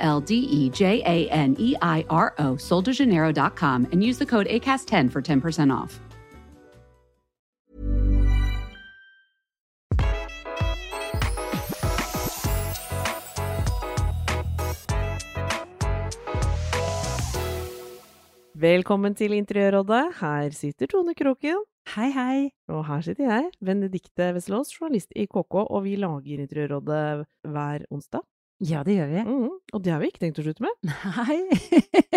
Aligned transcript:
L 0.00 0.20
D 0.20 0.34
E 0.34 0.70
J 0.70 1.02
A 1.04 1.28
N 1.30 1.56
E 1.58 1.74
I 1.80 2.04
R 2.08 2.34
O, 2.38 2.56
soldejaneiro.com, 2.56 3.86
and 3.92 4.02
use 4.02 4.18
the 4.18 4.26
code 4.26 4.46
ACAST10 4.48 5.10
for 5.12 5.22
10% 5.22 5.72
off. 5.72 6.00
Velkommen 18.60 19.14
til 19.16 19.32
Interiørrådet. 19.32 20.18
Her 20.20 20.50
sitter 20.52 20.86
Tone 20.90 21.14
Kroken. 21.16 21.62
Hei, 21.94 22.10
hei. 22.12 22.50
Og 22.68 22.82
her 22.84 23.00
sitter 23.00 23.24
jeg, 23.24 23.46
Benedikte 23.64 24.26
Wesselås, 24.36 24.74
journalist 24.74 25.14
i 25.16 25.24
KK, 25.24 25.54
og 25.64 25.80
vi 25.86 25.94
lager 25.96 26.42
Interiørrådet 26.44 27.24
hver 27.48 27.86
onsdag. 27.88 28.20
Ja, 28.60 28.82
det 28.84 28.92
gjør 28.92 29.08
vi. 29.08 29.20
Mm, 29.24 29.52
og 29.72 29.82
det 29.84 29.92
har 29.94 30.00
vi 30.02 30.08
ikke 30.10 30.20
tenkt 30.20 30.38
å 30.40 30.44
slutte 30.44 30.64
med. 30.66 30.90
Nei. 31.16 31.36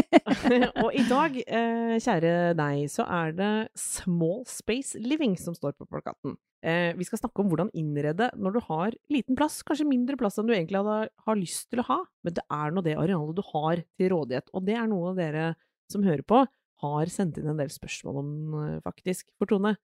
og 0.84 0.90
i 0.92 1.04
dag, 1.08 1.38
eh, 1.40 1.94
kjære 2.04 2.34
deg, 2.60 2.82
så 2.92 3.06
er 3.08 3.32
det 3.38 3.52
Small 3.80 4.42
Space 4.50 5.00
Living 5.00 5.38
som 5.40 5.56
står 5.56 5.78
på 5.78 5.88
plakaten. 5.88 6.36
Eh, 6.64 6.92
vi 7.00 7.08
skal 7.08 7.22
snakke 7.22 7.44
om 7.44 7.48
hvordan 7.52 7.72
innrede 7.80 8.28
når 8.40 8.58
du 8.58 8.60
har 8.68 8.98
liten 9.12 9.40
plass, 9.40 9.62
kanskje 9.68 9.88
mindre 9.88 10.20
plass 10.20 10.40
enn 10.40 10.48
du 10.48 10.54
egentlig 10.56 10.80
hadde, 10.80 11.10
har 11.28 11.40
lyst 11.40 11.70
til 11.72 11.84
å 11.84 11.88
ha, 11.94 12.00
men 12.28 12.36
det 12.36 12.44
er 12.60 12.76
nå 12.76 12.84
det 12.84 12.98
arealet 13.00 13.40
du 13.40 13.44
har 13.54 13.86
til 14.00 14.14
rådighet, 14.14 14.52
og 14.52 14.68
det 14.68 14.78
er 14.80 14.92
noe 14.92 15.16
dere 15.16 15.48
som 15.92 16.04
hører 16.04 16.28
på, 16.28 16.44
har 16.84 17.12
sendt 17.12 17.40
inn 17.40 17.52
en 17.52 17.60
del 17.60 17.72
spørsmål 17.72 18.20
om, 18.20 18.30
eh, 18.60 18.78
faktisk. 18.84 19.30
For 19.40 19.48
Tone, 19.48 19.78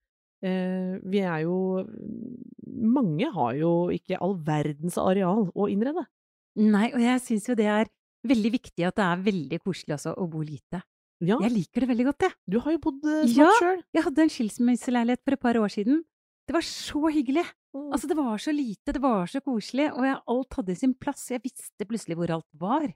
eh, 0.44 1.00
vi 1.04 1.24
er 1.24 1.48
jo 1.48 1.88
Mange 2.70 3.28
har 3.34 3.56
jo 3.58 3.90
ikke 3.92 4.20
all 4.22 4.36
verdens 4.46 4.96
areal 5.02 5.50
å 5.52 5.66
innrede. 5.68 6.06
Nei, 6.58 6.90
og 6.94 7.00
jeg 7.02 7.22
syns 7.22 7.48
jo 7.50 7.56
det 7.56 7.68
er 7.70 7.90
veldig 8.28 8.52
viktig 8.52 8.86
at 8.88 8.96
det 9.00 9.06
er 9.06 9.22
veldig 9.24 9.60
koselig 9.64 9.96
også 9.96 10.16
å 10.18 10.28
bo 10.30 10.42
lite. 10.44 10.82
Ja, 11.22 11.38
Jeg 11.44 11.52
liker 11.52 11.82
det 11.84 11.90
veldig 11.90 12.06
godt, 12.08 12.22
jeg. 12.24 12.34
du 12.50 12.60
har 12.64 12.72
jo 12.72 12.80
bodd 12.80 13.04
eh, 13.06 13.26
Ja. 13.36 13.50
sjøl. 13.60 13.82
Jeg 13.94 14.04
hadde 14.04 14.22
en 14.24 14.30
skilsmisseleilighet 14.30 15.22
for 15.26 15.34
et 15.36 15.40
par 15.44 15.54
år 15.60 15.68
siden. 15.70 16.04
Det 16.48 16.54
var 16.56 16.62
så 16.66 17.02
hyggelig! 17.12 17.44
Mm. 17.76 17.92
Altså, 17.94 18.08
det 18.08 18.18
var 18.18 18.38
så 18.42 18.52
lite, 18.56 18.94
det 18.96 19.02
var 19.04 19.28
så 19.28 19.42
koselig, 19.46 19.92
og 19.94 20.04
jeg, 20.08 20.18
alt 20.28 20.54
hadde 20.58 20.76
sin 20.80 20.94
plass. 20.96 21.28
Jeg 21.30 21.44
visste 21.44 21.86
plutselig 21.86 22.16
hvor 22.18 22.32
alt 22.40 22.48
var. 22.58 22.88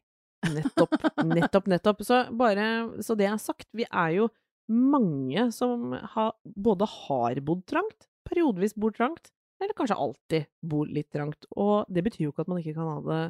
Nettopp, 0.49 0.95
nettopp, 1.23 1.67
nettopp. 1.67 2.01
Så 2.03 2.23
bare 2.35 2.65
så 3.03 3.15
det 3.15 3.27
er 3.29 3.37
sagt, 3.37 3.67
vi 3.75 3.85
er 3.91 4.15
jo 4.17 4.29
mange 4.71 5.51
som 5.53 5.91
har, 6.15 6.33
både 6.43 6.87
har 6.87 7.39
bodd 7.45 7.65
trangt, 7.69 8.07
periodevis 8.27 8.73
bor 8.79 8.91
trangt, 8.95 9.29
eller 9.61 9.75
kanskje 9.77 9.99
alltid 9.99 10.47
bor 10.63 10.87
litt 10.87 11.11
trangt. 11.13 11.45
Og 11.55 11.85
det 11.91 12.03
betyr 12.07 12.25
jo 12.25 12.31
ikke 12.33 12.47
at 12.47 12.51
man 12.51 12.59
ikke 12.63 12.75
kan 12.79 12.89
ha 12.89 12.99
det 13.05 13.21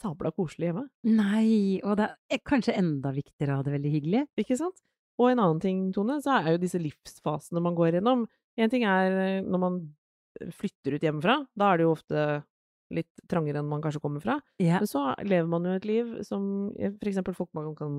sabla 0.00 0.30
koselig 0.34 0.70
hjemme, 0.70 0.86
Nei, 1.04 1.80
og 1.84 1.96
det 2.00 2.08
er 2.32 2.40
kanskje 2.48 2.74
enda 2.78 3.12
viktigere 3.14 3.54
å 3.54 3.60
ha 3.60 3.66
det 3.66 3.74
veldig 3.74 3.92
hyggelig. 3.92 4.22
ikke 4.40 4.56
sant? 4.58 4.80
Og 5.20 5.28
en 5.30 5.42
annen 5.42 5.60
ting, 5.60 5.82
Tone, 5.94 6.16
så 6.24 6.38
er 6.40 6.54
jo 6.54 6.62
disse 6.62 6.80
livsfasene 6.80 7.60
man 7.62 7.74
går 7.78 7.98
gjennom. 7.98 8.24
En 8.58 8.70
ting 8.72 8.84
er 8.88 9.12
eh, 9.12 9.42
når 9.44 9.60
man 9.62 9.76
flytter 10.56 10.96
ut 10.96 11.04
hjemmefra, 11.04 11.36
da 11.54 11.68
er 11.72 11.78
det 11.78 11.84
jo 11.86 11.92
ofte 11.92 12.22
litt 12.92 13.22
trangere 13.30 13.60
enn 13.62 13.68
man 13.70 13.80
kanskje 13.84 14.00
kommer 14.04 14.20
fra. 14.20 14.38
Ja. 14.60 14.80
Men 14.82 14.88
så 14.90 15.02
lever 15.24 15.46
man 15.48 15.64
jo 15.68 15.76
et 15.78 15.86
liv 15.88 16.10
som 16.28 16.42
f.eks. 16.76 16.96
for 17.00 17.08
eksempel 17.12 17.36
folk 17.36 17.50
man 17.56 17.70
kan 17.76 17.94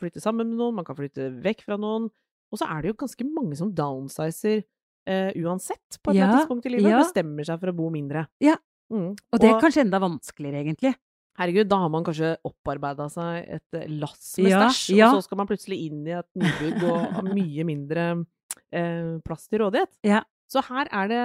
flytte 0.00 0.22
sammen 0.22 0.48
med 0.52 0.60
noen, 0.60 0.76
man 0.78 0.86
kan 0.88 0.96
flytte 0.96 1.30
vekk 1.44 1.64
fra 1.66 1.76
noen. 1.80 2.06
Og 2.52 2.60
så 2.60 2.68
er 2.70 2.84
det 2.84 2.92
jo 2.92 3.00
ganske 3.02 3.26
mange 3.26 3.56
som 3.58 3.72
downsizer 3.74 4.62
eh, 5.08 5.32
uansett 5.42 5.98
på 6.00 6.12
et 6.12 6.16
eller 6.20 6.30
Ja, 6.30 6.38
tidspunkt 6.38 6.68
i 6.68 6.72
livet. 6.76 6.88
ja. 6.92 7.00
Bestemmer 7.02 7.48
seg 7.48 7.60
for 7.60 7.72
å 7.72 7.76
bo 7.76 7.90
mindre. 7.92 8.26
Ja. 8.44 8.54
Mm. 8.92 9.10
Og 9.32 9.40
det 9.42 9.48
er 9.50 9.60
kanskje 9.60 9.82
enda 9.84 9.98
vanskeligere, 10.04 10.62
egentlig. 10.62 10.94
Herregud, 11.40 11.68
da 11.70 11.80
har 11.84 11.92
man 11.92 12.06
kanskje 12.06 12.34
opparbeida 12.46 13.08
seg 13.12 13.48
et 13.58 13.78
eh, 13.78 13.88
lass 14.00 14.34
med 14.38 14.52
Ja, 14.52 14.66
stæsj, 14.68 14.96
ja. 14.98 15.08
og 15.10 15.18
så 15.18 15.28
skal 15.28 15.40
man 15.40 15.50
plutselig 15.50 15.80
inn 15.88 16.04
i 16.06 16.16
et 16.18 16.30
nybygg 16.38 16.84
og 16.88 17.16
ha 17.16 17.24
mye 17.26 17.66
mindre 17.68 18.06
eh, 18.70 19.16
plass 19.26 19.48
til 19.50 19.64
rådighet. 19.64 19.92
Ja. 20.14 20.22
Så 20.50 20.60
her 20.66 20.90
er 20.92 21.08
det 21.10 21.22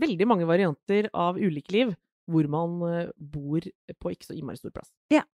veldig 0.00 0.26
mange 0.30 0.46
varianter 0.46 1.08
av 1.18 1.40
ulikeliv 1.40 1.96
hvor 2.30 2.46
man 2.52 2.76
eh, 2.86 3.08
bor 3.16 3.64
på 3.98 4.12
ikke 4.14 4.28
så 4.28 4.36
innmari 4.36 4.60
stor 4.60 4.72
plass. 4.74 4.92
Ja. 5.12 5.24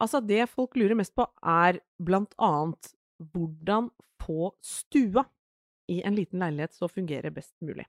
Altså, 0.00 0.20
det 0.24 0.48
folk 0.52 0.74
lurer 0.76 0.96
mest 0.98 1.14
på, 1.16 1.24
er 1.44 1.78
blant 2.02 2.32
annet 2.42 2.90
hvordan 3.32 3.90
få 4.26 4.50
stua 4.64 5.24
i 5.92 6.00
en 6.02 6.16
liten 6.16 6.42
leilighet 6.42 6.74
så 6.74 6.88
fungerer 6.90 7.30
best 7.34 7.54
mulig. 7.64 7.86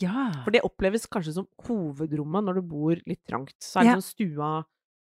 Ja. 0.00 0.30
For 0.44 0.50
det 0.54 0.60
oppleves 0.66 1.06
kanskje 1.10 1.32
som 1.34 1.46
hovedrommet 1.66 2.44
når 2.46 2.60
du 2.60 2.62
bor 2.62 3.00
litt 3.06 3.22
trangt. 3.26 3.56
Så 3.62 3.80
er 3.80 3.84
det 3.84 3.90
Ja. 3.90 3.96
sånn 3.96 4.10
stua 4.14 4.50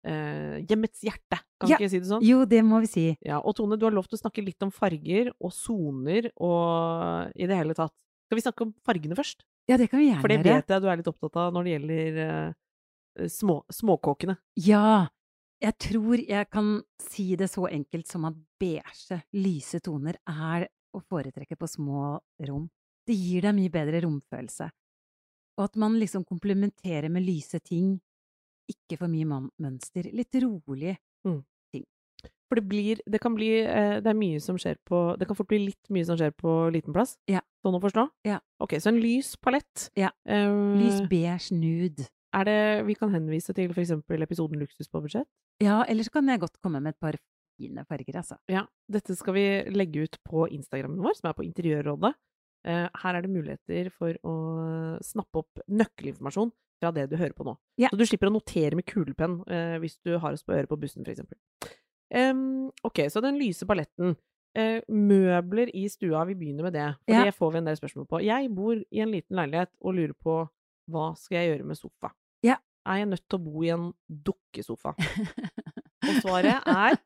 eh, 0.07 0.63
Hjemmets 0.69 1.01
hjerte, 1.03 1.41
kan 1.59 1.69
Ja. 1.69 1.77
ikke 1.77 1.81
jeg 1.89 1.91
si 1.91 1.99
det 1.99 2.07
sånn? 2.09 2.23
Jo, 2.23 2.45
det 2.45 2.63
må 2.63 2.79
vi 2.81 2.87
si. 2.87 3.19
Ja, 3.25 3.41
og 3.41 3.57
Tone, 3.57 3.77
du 3.77 3.87
har 3.87 3.91
lov 3.93 4.07
til 4.07 4.17
å 4.19 4.23
snakke 4.23 4.45
litt 4.45 4.63
om 4.63 4.71
farger 4.71 5.33
og 5.41 5.51
soner 5.53 6.31
og 6.37 7.33
i 7.35 7.47
det 7.47 7.57
hele 7.57 7.75
tatt. 7.75 7.91
Skal 8.29 8.37
vi 8.39 8.43
snakke 8.43 8.63
om 8.63 8.75
fargene 8.87 9.17
først? 9.17 9.43
Ja, 9.69 9.77
det 9.77 9.91
kan 9.91 9.99
vi 9.99 10.07
gjerne 10.13 10.19
gjøre. 10.19 10.23
For 10.23 10.29
det 10.29 10.45
vet 10.45 10.67
jeg 10.69 10.81
du 10.83 10.87
er 10.89 10.97
litt 10.97 11.09
opptatt 11.11 11.37
av 11.37 11.53
når 11.55 11.65
det 11.65 11.73
gjelder 11.81 12.55
eh, 13.19 13.27
små, 13.27 13.65
småkåkene. 13.67 14.37
Ja, 14.63 15.09
jeg 15.61 15.79
tror 15.79 16.19
jeg 16.29 16.51
kan 16.51 16.83
si 17.01 17.35
det 17.35 17.49
så 17.51 17.67
enkelt 17.69 18.07
som 18.07 18.25
at 18.27 18.35
beige, 18.61 19.23
lyse 19.35 19.81
toner 19.83 20.15
er 20.29 20.69
å 20.95 21.03
foretrekke 21.03 21.57
på 21.59 21.67
små 21.67 22.21
rom. 22.47 22.71
Det 23.07 23.15
gir 23.15 23.47
deg 23.47 23.55
mye 23.57 23.73
bedre 23.73 24.03
romfølelse. 24.05 24.71
Og 25.57 25.65
at 25.65 25.79
man 25.81 25.97
liksom 26.01 26.25
komplementerer 26.29 27.09
med 27.13 27.25
lyse 27.25 27.61
ting, 27.65 27.97
ikke 28.69 28.99
for 28.99 29.11
mye 29.13 29.45
mønster, 29.63 30.09
litt 30.13 30.35
rolig. 30.43 30.97
For 32.47 32.61
det 32.61 32.67
blir 32.69 33.01
Det 33.07 33.21
kan 33.23 33.35
bli 33.35 33.49
eh, 33.63 33.99
Det 34.03 34.11
er 34.11 34.19
mye 34.19 34.41
som 34.43 34.59
skjer 34.61 34.79
på 34.87 35.01
Det 35.19 35.27
kan 35.29 35.39
fort 35.39 35.49
bli 35.51 35.65
litt 35.67 35.91
mye 35.93 36.07
som 36.07 36.19
skjer 36.19 36.35
på 36.39 36.53
liten 36.75 36.95
plass. 36.95 37.17
Ja. 37.31 37.43
Sånn 37.65 37.79
å 37.79 37.83
forstå? 37.83 38.07
Ja. 38.29 38.39
Ok, 38.63 38.77
så 38.83 38.93
en 38.93 39.01
lys 39.03 39.35
palett. 39.43 39.89
Ja. 39.99 40.13
Um, 40.29 40.77
Lys 40.79 41.03
beige 41.11 41.57
nude. 41.57 42.07
Er 42.37 42.47
det 42.47 42.61
Vi 42.87 42.95
kan 42.99 43.15
henvise 43.15 43.55
til 43.57 43.73
for 43.73 43.83
eksempel 43.83 44.23
episoden 44.23 44.61
Luksus 44.63 44.91
på 44.91 45.03
budsjett? 45.03 45.29
Ja, 45.63 45.83
ellers 45.89 46.11
kan 46.13 46.29
jeg 46.29 46.43
godt 46.43 46.61
komme 46.63 46.83
med 46.85 46.95
et 46.95 47.01
par 47.01 47.19
fine 47.57 47.83
farger, 47.89 48.19
altså. 48.21 48.37
Ja, 48.53 48.67
dette 48.93 49.17
skal 49.17 49.35
vi 49.35 49.45
legge 49.73 50.05
ut 50.05 50.19
på 50.29 50.45
Instagrammen 50.53 51.01
vår, 51.01 51.17
som 51.17 51.31
er 51.31 51.37
på 51.39 51.47
Interiørrådet. 51.47 52.13
Eh, 52.67 52.89
her 53.03 53.15
er 53.15 53.23
det 53.23 53.31
muligheter 53.31 53.91
for 53.95 54.17
å 54.27 54.35
snappe 55.07 55.39
opp 55.45 55.61
nøkkelinformasjon 55.71 56.51
fra 56.83 56.91
det 56.93 57.07
du 57.11 57.17
hører 57.17 57.33
på 57.39 57.45
nå. 57.47 57.55
Ja. 57.81 57.89
Så 57.93 57.97
du 58.01 58.05
slipper 58.09 58.29
å 58.29 58.35
notere 58.35 58.75
med 58.77 58.85
kulepenn 58.91 59.39
eh, 59.49 59.77
hvis 59.81 59.99
du 60.05 60.17
har 60.19 60.35
oss 60.35 60.43
på 60.45 60.53
øret 60.57 60.69
på 60.69 60.79
bussen, 60.83 61.05
for 61.07 61.15
eksempel. 61.15 61.39
Ok, 62.87 63.01
så 63.11 63.23
den 63.25 63.39
lyse 63.41 63.67
balletten. 63.69 64.17
Uh, 64.57 64.81
møbler 64.89 65.69
i 65.77 65.83
stua, 65.93 66.23
vi 66.25 66.33
begynner 66.41 66.65
med 66.65 66.73
det. 66.73 66.85
For 67.05 67.13
Ja. 67.13 67.25
det 67.29 67.35
får 67.37 67.51
vi 67.53 67.59
en 67.59 67.67
del 67.69 67.77
spørsmål 67.77 68.07
på. 68.09 68.21
Jeg 68.25 68.49
bor 68.57 68.73
i 68.91 69.01
en 69.05 69.11
liten 69.13 69.37
leilighet 69.37 69.69
og 69.85 69.95
lurer 69.99 70.15
på 70.17 70.37
hva 70.89 71.11
skal 71.19 71.37
jeg 71.43 71.51
gjøre 71.59 71.67
med 71.69 71.77
sofa? 71.77 72.11
Ja. 72.43 72.57
Er 72.89 73.03
jeg 73.03 73.09
nødt 73.11 73.29
til 73.29 73.37
å 73.39 73.45
bo 73.45 73.63
i 73.67 73.69
en 73.75 73.93
dukkesofa? 74.09 74.95
Og 76.07 76.21
svaret 76.23 76.63
er 76.71 76.97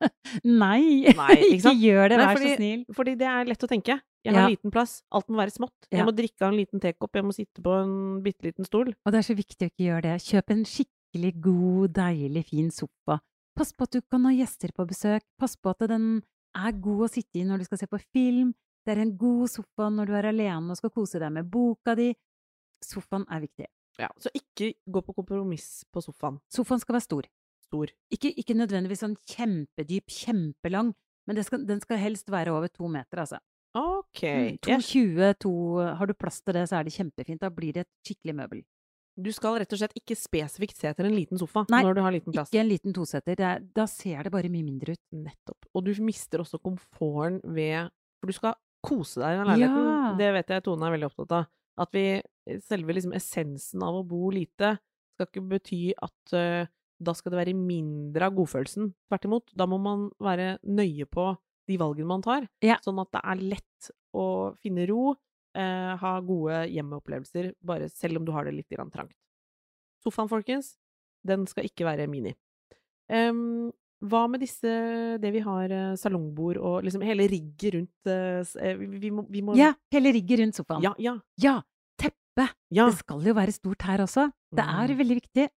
Nei, 0.45 1.09
Nei, 1.17 1.35
ikke 1.49 1.61
sant? 1.65 1.81
gjør 1.81 2.07
det, 2.13 2.17
Nei, 2.21 2.25
vær 2.29 2.37
fordi- 2.37 2.51
så 2.53 2.55
snill. 2.61 2.85
Fordi 2.95 3.15
det 3.17 3.27
er 3.27 3.45
lett 3.49 3.63
å 3.65 3.69
tenke. 3.71 3.99
Jeg 4.23 4.33
har 4.35 4.43
Ja. 4.49 4.49
liten 4.53 4.71
plass. 4.71 5.01
Alt 5.11 5.27
må 5.29 5.37
være 5.37 5.51
smått. 5.51 5.73
Jeg 5.91 6.05
må 6.05 6.11
drikke 6.13 6.41
av 6.45 6.51
en 6.53 6.59
liten 6.59 6.79
tekopp. 6.79 7.11
Jeg 7.13 7.23
må 7.25 7.33
sitte 7.33 7.61
på 7.61 7.73
en 7.83 8.21
bitte 8.21 8.43
liten 8.43 8.65
stol. 8.65 8.93
Og 9.05 9.11
det 9.11 9.17
er 9.17 9.25
så 9.33 9.35
viktig 9.35 9.65
å 9.65 9.71
ikke 9.71 9.87
gjøre 9.89 10.01
det. 10.03 10.21
Kjøp 10.21 10.51
en 10.51 10.63
skikkelig 10.63 11.41
god, 11.41 11.93
deilig, 11.93 12.45
fin 12.45 12.69
sofa. 12.69 13.19
Pass 13.57 13.73
på 13.73 13.83
at 13.83 13.91
du 13.91 14.01
kan 14.01 14.23
ha 14.23 14.31
gjester 14.31 14.71
på 14.71 14.85
besøk. 14.87 15.21
Pass 15.39 15.55
på 15.57 15.69
at 15.71 15.79
den 15.89 16.21
er 16.55 16.71
god 16.73 17.09
å 17.09 17.11
sitte 17.11 17.39
i 17.41 17.43
når 17.43 17.59
du 17.59 17.65
skal 17.65 17.77
se 17.79 17.87
på 17.87 17.99
film. 18.13 18.53
Det 18.85 18.97
er 18.97 19.01
en 19.01 19.17
god 19.17 19.49
sofa 19.49 19.89
når 19.89 20.05
du 20.07 20.13
er 20.13 20.29
alene 20.29 20.69
og 20.71 20.77
skal 20.77 20.89
kose 20.93 21.19
deg 21.19 21.31
med 21.31 21.49
boka 21.49 21.95
di. 21.95 22.13
Sofaen 22.83 23.25
er 23.29 23.41
viktig. 23.41 23.67
Ja, 23.99 24.07
så 24.17 24.29
ikke 24.33 24.73
gå 24.89 25.01
på 25.05 25.13
kompromiss 25.15 25.83
på 25.93 26.01
sofaen. 26.01 26.39
Sofaen 26.49 26.79
skal 26.81 26.95
være 26.95 27.05
stor. 27.05 27.23
Stor. 27.67 27.87
Ikke, 28.11 28.31
ikke 28.35 28.55
nødvendigvis 28.57 29.03
sånn 29.03 29.17
kjempedyp, 29.29 30.07
kjempelang, 30.09 30.93
men 31.27 31.43
skal, 31.43 31.65
den 31.65 31.79
skal 31.83 31.97
helst 32.01 32.27
være 32.31 32.51
over 32.51 32.67
to 32.73 32.87
meter, 32.91 33.21
altså. 33.23 33.39
Ok. 33.77 34.21
Mm, 34.23 34.57
Jeg, 34.67 34.83
2,20, 34.83 35.33
to, 35.45 35.53
har 35.99 36.09
du 36.09 36.13
plass 36.17 36.41
til 36.43 36.55
det, 36.57 36.65
så 36.69 36.79
er 36.79 36.87
det 36.87 36.93
kjempefint. 36.95 37.41
Da 37.41 37.51
blir 37.53 37.75
det 37.75 37.85
et 37.85 37.91
skikkelig 38.07 38.35
møbel. 38.41 38.63
Du 39.21 39.29
skal 39.35 39.57
rett 39.59 39.73
og 39.75 39.79
slett 39.81 39.95
ikke 39.99 40.15
spesifikt 40.15 40.77
se 40.79 40.87
etter 40.87 41.07
en 41.07 41.15
liten 41.15 41.39
sofa 41.39 41.65
Nei, 41.69 41.81
når 41.83 41.97
du 41.97 42.01
har 42.03 42.13
liten 42.15 42.33
plass. 42.33 42.49
Ikke 42.51 42.61
en 42.63 42.69
liten 42.69 42.95
toseter. 42.95 43.35
Det 43.37 43.47
er, 43.47 43.63
da 43.75 43.85
ser 43.91 44.23
det 44.23 44.31
bare 44.33 44.51
mye 44.51 44.65
mindre 44.65 44.95
ut. 44.95 45.01
Nettopp. 45.15 45.67
Og 45.75 45.85
du 45.85 45.91
mister 46.03 46.43
også 46.43 46.61
komforten 46.63 47.41
ved 47.55 47.91
For 48.21 48.31
du 48.31 48.37
skal 48.37 48.55
kose 48.85 49.21
deg 49.21 49.35
i 49.35 49.39
den 49.41 49.49
leiligheten. 49.51 49.89
Ja. 49.91 50.13
Det 50.19 50.29
vet 50.37 50.53
jeg 50.55 50.65
Tone 50.65 50.87
er 50.87 50.95
veldig 50.95 51.09
opptatt 51.11 51.35
av. 51.41 51.49
At 51.81 51.95
vi 51.95 52.05
Selve 52.65 52.95
liksom 52.95 53.13
essensen 53.13 53.83
av 53.85 53.99
å 53.99 54.05
bo 54.07 54.31
lite 54.33 54.73
skal 55.13 55.27
ikke 55.27 55.43
bety 55.51 55.81
at 55.93 56.33
uh, 56.33 56.65
da 57.01 57.13
skal 57.13 57.33
det 57.35 57.37
være 57.37 57.53
mindre 57.53 58.25
av 58.25 58.33
godfølelsen. 58.33 58.87
Tvert 59.11 59.27
imot. 59.27 59.53
Da 59.57 59.67
må 59.69 59.77
man 59.81 60.07
være 60.21 60.55
nøye 60.65 61.05
på 61.05 61.27
de 61.67 61.77
valgene 61.77 62.07
man 62.07 62.21
tar, 62.21 62.47
Ja. 62.61 62.77
sånn 62.85 62.99
at 63.01 63.11
det 63.11 63.21
er 63.23 63.35
lett 63.35 63.91
å 64.15 64.55
finne 64.57 64.87
ro, 64.89 65.15
eh, 65.55 65.95
ha 65.97 66.19
gode 66.21 66.67
hjemmeopplevelser, 66.71 67.53
bare 67.63 67.89
selv 67.89 68.17
om 68.17 68.25
du 68.25 68.31
har 68.31 68.45
det 68.45 68.53
litt 68.53 68.69
trangt. 68.91 69.13
Sofaen, 70.03 70.27
folkens, 70.29 70.77
den 71.25 71.45
skal 71.47 71.63
ikke 71.65 71.85
være 71.85 72.07
mini. 72.09 72.33
Um, 73.09 73.71
hva 74.01 74.27
med 74.29 74.39
disse, 74.41 75.19
det 75.21 75.31
vi 75.31 75.39
har, 75.45 75.65
eh, 75.69 75.95
salongbord 75.95 76.57
og 76.57 76.83
liksom 76.83 77.03
hele 77.03 77.27
rigget 77.29 77.73
rundt 77.75 78.07
eh, 78.07 78.41
eh, 78.65 78.75
vi, 78.79 78.87
vi, 78.97 79.09
må, 79.11 79.27
vi 79.29 79.41
må 79.41 79.55
Ja, 79.55 79.73
hele 79.91 80.11
rigget 80.15 80.39
rundt 80.39 80.55
sofaen. 80.55 80.81
Ja, 80.81 80.93
ja, 80.97 81.19
Ja, 81.37 81.61
teppe. 81.99 82.49
ja. 82.71 82.87
Det 82.89 82.97
skal 82.97 83.21
jo 83.21 83.33
være 83.33 83.51
stort 83.53 83.81
her 83.83 83.99
også. 83.99 84.31
Det 84.55 84.63
er 84.65 84.87
Mm. 84.87 84.97
veldig 84.97 85.21
viktig. 85.21 85.49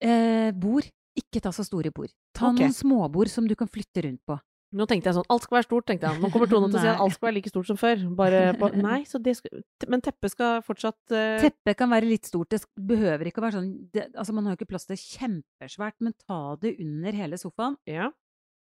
Eh, 0.00 0.50
bord. 0.52 0.86
Ikke 1.18 1.40
ta 1.42 1.50
så 1.50 1.64
store 1.66 1.90
bord. 1.92 2.12
Ta 2.32 2.46
okay. 2.52 2.62
noen 2.68 2.72
småbord 2.72 3.28
som 3.28 3.46
du 3.48 3.54
kan 3.56 3.66
flytte 3.68 4.04
rundt 4.06 4.20
på. 4.24 4.38
Nå 4.70 4.86
tenkte 4.86 5.10
jeg 5.10 5.16
sånn, 5.16 5.26
alt 5.34 5.42
skal 5.42 5.56
være 5.56 5.66
stort, 5.66 5.86
tenkte 5.88 6.06
jeg. 6.06 6.22
Nå 6.22 6.28
kommer 6.30 6.50
Tone 6.50 6.68
til 6.70 6.78
å 6.78 6.82
si 6.84 6.90
at 6.92 7.00
alt 7.04 7.16
skal 7.16 7.26
være 7.26 7.36
like 7.40 7.50
stort 7.50 7.70
som 7.72 7.78
før. 7.80 8.04
Bare 8.18 8.42
på, 8.58 8.70
nei, 8.86 9.00
så 9.08 9.18
det 9.22 9.34
skal, 9.40 9.64
men 9.90 10.02
teppet 10.04 10.34
skal 10.34 10.60
fortsatt 10.66 11.14
uh... 11.14 11.40
Teppet 11.42 11.78
kan 11.80 11.90
være 11.90 12.06
litt 12.06 12.30
stort. 12.30 12.52
Det 12.54 12.62
behøver 12.90 13.30
ikke 13.30 13.42
å 13.42 13.46
være 13.48 13.58
sånn 13.58 13.70
det, 13.90 14.06
Altså, 14.14 14.34
man 14.36 14.46
har 14.46 14.54
jo 14.54 14.60
ikke 14.60 14.70
plass 14.70 14.86
til 14.86 15.00
kjempesvært, 15.00 15.98
men 16.06 16.14
ta 16.22 16.40
det 16.62 16.76
under 16.84 17.18
hele 17.18 17.40
sofaen. 17.40 17.80
Ja. 17.90 18.12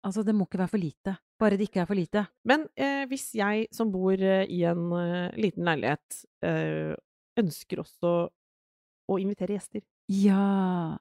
Altså, 0.07 0.23
det 0.23 0.35
må 0.37 0.47
ikke 0.47 0.61
være 0.61 0.71
for 0.71 0.83
lite. 0.83 1.17
Bare 1.41 1.57
det 1.59 1.67
ikke 1.67 1.83
er 1.83 1.89
for 1.89 1.99
lite. 1.99 2.23
Men 2.47 2.63
eh, 2.79 3.03
hvis 3.11 3.27
jeg 3.35 3.67
som 3.75 3.91
bor 3.91 4.15
eh, 4.15 4.45
i 4.47 4.61
en 4.69 4.87
eh, 4.95 5.35
liten 5.43 5.67
leilighet, 5.67 6.21
eh, 6.47 6.93
ønsker 7.37 7.83
også 7.83 8.13
å 9.07 9.19
invitere 9.21 9.55
gjester 9.55 9.83
Ja 10.11 10.97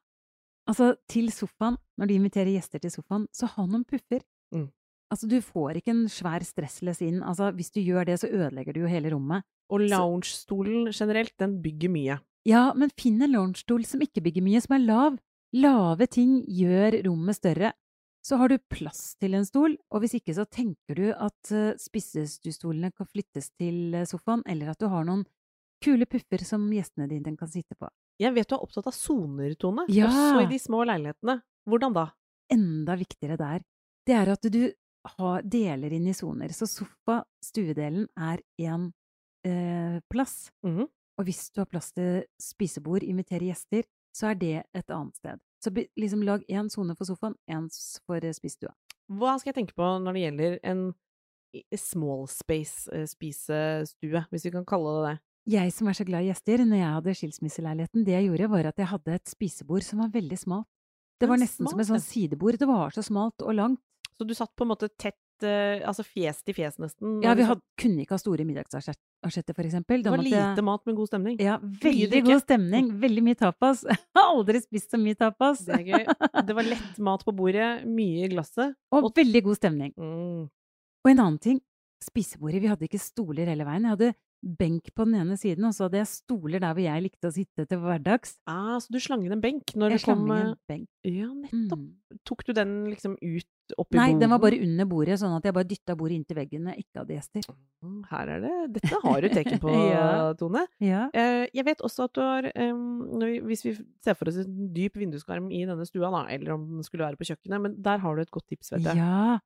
Altså, 0.66 0.96
til 1.06 1.30
sofaen, 1.30 1.76
når 1.94 2.10
du 2.10 2.16
inviterer 2.16 2.50
gjester 2.56 2.82
til 2.82 2.90
sofaen, 2.90 3.28
så 3.30 3.46
ha 3.52 3.68
noen 3.68 3.84
puffer. 3.86 4.24
Mm. 4.50 4.66
Altså, 5.12 5.28
du 5.30 5.38
får 5.44 5.78
ikke 5.78 5.92
en 5.94 6.06
svær 6.10 6.42
stressless 6.46 7.02
inn. 7.06 7.20
Altså, 7.22 7.52
hvis 7.54 7.70
du 7.74 7.80
gjør 7.80 8.08
det, 8.08 8.18
så 8.22 8.30
ødelegger 8.30 8.74
du 8.74 8.82
jo 8.82 8.90
hele 8.90 9.12
rommet. 9.14 9.46
Og 9.70 9.82
loungestolen 9.86 10.90
generelt, 10.94 11.34
den 11.38 11.60
bygger 11.62 11.92
mye. 11.92 12.18
Ja, 12.46 12.70
men 12.78 12.92
finn 12.98 13.22
en 13.22 13.34
loungestol 13.34 13.86
som 13.86 14.02
ikke 14.04 14.22
bygger 14.22 14.44
mye, 14.46 14.62
som 14.62 14.76
er 14.76 14.84
lav. 14.84 15.18
Lave 15.56 16.06
ting 16.10 16.40
gjør 16.50 17.00
rommet 17.06 17.38
større. 17.38 17.72
Så 18.26 18.38
har 18.40 18.50
du 18.50 18.58
plass 18.58 19.14
til 19.22 19.36
en 19.38 19.46
stol, 19.46 19.76
og 19.94 20.02
hvis 20.02 20.16
ikke 20.18 20.34
så 20.34 20.46
tenker 20.50 20.98
du 20.98 21.04
at 21.14 21.50
uh, 21.54 21.76
spissestuestolene 21.78 22.90
kan 22.90 23.06
flyttes 23.06 23.52
til 23.54 23.94
eh, 23.94 24.06
sofaen, 24.08 24.42
eller 24.50 24.72
at 24.72 24.80
du 24.82 24.88
har 24.90 25.06
noen 25.06 25.22
kule 25.84 26.08
puffer 26.10 26.42
som 26.42 26.64
gjestene 26.74 27.06
dine 27.06 27.36
kan 27.38 27.50
sitte 27.50 27.78
på. 27.78 27.86
Jeg 28.18 28.34
vet 28.34 28.48
du 28.50 28.56
er 28.56 28.64
opptatt 28.64 28.88
av 28.90 28.96
soner, 28.96 29.54
Tone. 29.60 29.84
Ja. 29.92 30.08
Også 30.08 30.42
i 30.42 30.50
de 30.50 30.58
små 30.58 30.82
leilighetene. 30.88 31.38
Hvordan 31.70 31.94
da? 31.94 32.08
Enda 32.50 32.96
viktigere 32.98 33.38
der, 33.38 33.62
det 34.06 34.14
er 34.14 34.32
at 34.34 34.50
du 34.50 34.60
har, 35.16 35.42
deler 35.42 35.94
inn 35.96 36.08
i 36.10 36.14
soner. 36.16 36.52
Så 36.54 36.68
sofa, 36.70 37.22
stuedelen, 37.44 38.08
er 38.18 38.42
én 38.60 38.90
eh, 39.46 39.98
plass. 40.12 40.50
Mhm. 40.66 40.86
Og 41.16 41.24
hvis 41.24 41.46
du 41.54 41.62
har 41.62 41.68
plass 41.70 41.94
til 41.96 42.26
spisebord, 42.36 43.04
invitere 43.06 43.48
gjester, 43.48 43.86
så 44.12 44.32
er 44.32 44.40
det 44.40 44.56
et 44.76 44.90
annet 44.92 45.16
sted. 45.16 45.40
Så 45.64 45.72
liksom 45.96 46.22
lag 46.26 46.44
én 46.52 46.68
sone 46.68 46.96
for 46.96 47.08
sofaen, 47.08 47.36
én 47.48 47.70
for 48.04 48.20
eh, 48.20 48.34
spisestua. 48.36 48.74
Hva 49.06 49.36
skal 49.38 49.52
jeg 49.52 49.60
tenke 49.62 49.76
på 49.78 49.86
når 50.02 50.16
det 50.16 50.24
gjelder 50.24 50.58
en 50.66 50.82
small 51.78 52.26
space 52.28 52.90
eh, 52.92 53.06
hvis 53.08 54.44
vi 54.44 54.52
kan 54.52 54.66
kalle 54.68 54.92
det 54.96 55.06
det? 55.08 55.16
Jeg 55.56 55.72
som 55.72 55.86
er 55.86 55.94
så 55.94 56.04
glad 56.04 56.24
i 56.24 56.30
gjester, 56.32 56.64
når 56.66 56.80
jeg 56.80 56.94
hadde 56.96 57.12
skilsmisseleiligheten, 57.20 58.04
det 58.04 58.16
jeg 58.16 58.26
gjorde, 58.26 58.48
var 58.50 58.68
at 58.72 58.80
jeg 58.82 58.90
hadde 58.90 59.14
et 59.14 59.30
spisebord 59.30 59.84
som 59.86 60.02
var 60.02 60.10
veldig 60.10 60.38
smalt. 60.40 60.66
Det 61.16 61.28
var 61.30 61.38
nesten 61.40 61.68
som 61.70 61.80
et 61.80 61.88
sånn 61.88 62.02
sidebord. 62.02 62.58
Det 62.60 62.66
var 62.68 62.92
så 62.92 63.04
smalt 63.06 63.40
og 63.46 63.54
langt. 63.56 63.80
Så 64.16 64.26
du 64.26 64.34
satt 64.36 64.52
på 64.56 64.64
en 64.64 64.70
måte 64.72 64.88
tett, 64.88 65.18
eh, 65.44 65.82
altså 65.84 66.04
fjes 66.06 66.40
til 66.46 66.56
fjes 66.56 66.78
nesten? 66.80 67.18
Ja, 67.24 67.34
vi 67.36 67.44
hadde, 67.44 67.60
kunne 67.80 68.04
ikke 68.04 68.16
ha 68.16 68.20
store 68.22 68.46
middagsasjetter, 68.48 69.52
for 69.52 69.68
eksempel. 69.68 70.04
Det 70.04 70.12
var 70.12 70.22
måtte 70.22 70.32
lite 70.32 70.64
mat 70.64 70.84
med 70.88 70.96
god 70.96 71.10
stemning. 71.10 71.38
Ja, 71.42 71.58
veldig 71.82 72.22
god 72.26 72.44
stemning. 72.44 72.90
Veldig 73.02 73.24
mye 73.26 73.38
tapas. 73.40 73.84
Jeg 73.90 74.00
har 74.16 74.32
aldri 74.32 74.62
spist 74.64 74.96
så 74.96 75.00
mye 75.00 75.18
tapas. 75.20 75.64
Det 75.68 75.80
er 75.80 75.86
gøy. 75.90 76.04
Det 76.48 76.56
var 76.56 76.70
lett 76.72 77.00
mat 77.10 77.24
på 77.26 77.36
bordet, 77.36 77.70
mye 77.84 78.24
i 78.24 78.30
glasset. 78.32 78.76
Og 78.96 79.10
veldig 79.16 79.44
god 79.50 79.60
stemning. 79.60 79.92
Mm. 80.00 80.46
Og 81.04 81.12
en 81.12 81.20
annen 81.20 81.42
ting, 81.42 81.60
spisebordet. 82.02 82.62
Vi 82.64 82.72
hadde 82.72 82.88
ikke 82.88 83.02
stoler 83.02 83.52
hele 83.52 83.68
veien. 83.68 83.84
Jeg 83.84 83.98
hadde 83.98 84.14
benk 84.42 84.92
på 84.94 85.04
den 85.08 85.16
ene 85.22 85.34
siden, 85.40 85.64
og 85.66 85.72
så 85.74 85.86
hadde 85.86 85.98
jeg 86.02 86.08
stoler 86.12 86.60
der 86.62 86.74
hvor 86.76 86.84
jeg 86.84 87.02
likte 87.02 87.30
å 87.30 87.34
sitte 87.34 87.64
til 87.66 87.80
hverdags. 87.82 88.36
Ah, 88.46 88.76
så 88.82 88.92
du 88.92 88.98
slang 89.02 89.24
inn 89.26 89.34
en 89.34 89.42
benk 89.42 89.72
når 89.74 89.94
Jeg 89.96 90.02
det 90.02 90.06
kom 90.06 90.22
slang 90.26 90.26
inn 90.26 90.36
eh, 90.36 90.50
en 90.52 90.56
benk. 90.70 90.88
Ja, 91.08 91.28
nettopp. 91.32 91.80
Mm. 91.82 92.18
Tok 92.28 92.44
du 92.46 92.52
den 92.56 92.74
liksom 92.92 93.16
ut 93.18 93.48
oppi 93.76 93.98
Nei, 93.98 94.12
den 94.14 94.30
var 94.30 94.38
bare 94.38 94.60
under 94.62 94.86
bordet, 94.86 95.16
sånn 95.18 95.34
at 95.34 95.46
jeg 95.48 95.54
bare 95.56 95.66
dytta 95.66 95.96
bordet 95.98 96.20
inntil 96.20 96.38
veggen 96.38 96.62
når 96.68 96.76
jeg 96.76 96.84
ikke 96.84 97.00
hadde 97.02 97.16
gjester. 97.16 97.48
Mm, 97.82 97.96
Her 98.12 98.30
er 98.36 98.44
det 98.44 98.52
Dette 98.76 99.00
har 99.02 99.24
du 99.24 99.28
teken 99.34 99.58
på, 99.64 99.72
Ja. 99.96 100.06
Tone. 100.38 100.62
Ja. 100.84 101.02
Eh, 101.16 101.48
jeg 101.56 101.66
vet 101.66 101.82
også 101.86 102.06
at 102.06 102.14
du 102.14 102.22
har 102.22 102.46
Hvis 103.48 103.64
vi 103.66 103.74
ser 104.06 104.14
for 104.14 104.30
oss 104.30 104.38
en 104.44 104.70
dyp 104.76 105.00
vinduskarm 105.00 105.50
i 105.50 105.64
denne 105.66 105.86
stua, 105.88 106.12
da, 106.14 106.22
eller 106.36 106.54
om 106.54 106.68
den 106.76 106.86
skulle 106.86 107.08
være 107.08 107.18
på 107.18 107.26
kjøkkenet, 107.32 107.62
men 107.66 107.74
der 107.82 107.98
har 108.04 108.14
du 108.14 108.22
et 108.22 108.30
godt 108.30 108.46
tips, 108.52 108.70
vet 108.76 108.86
jeg. 108.92 109.02
ja. 109.02 109.38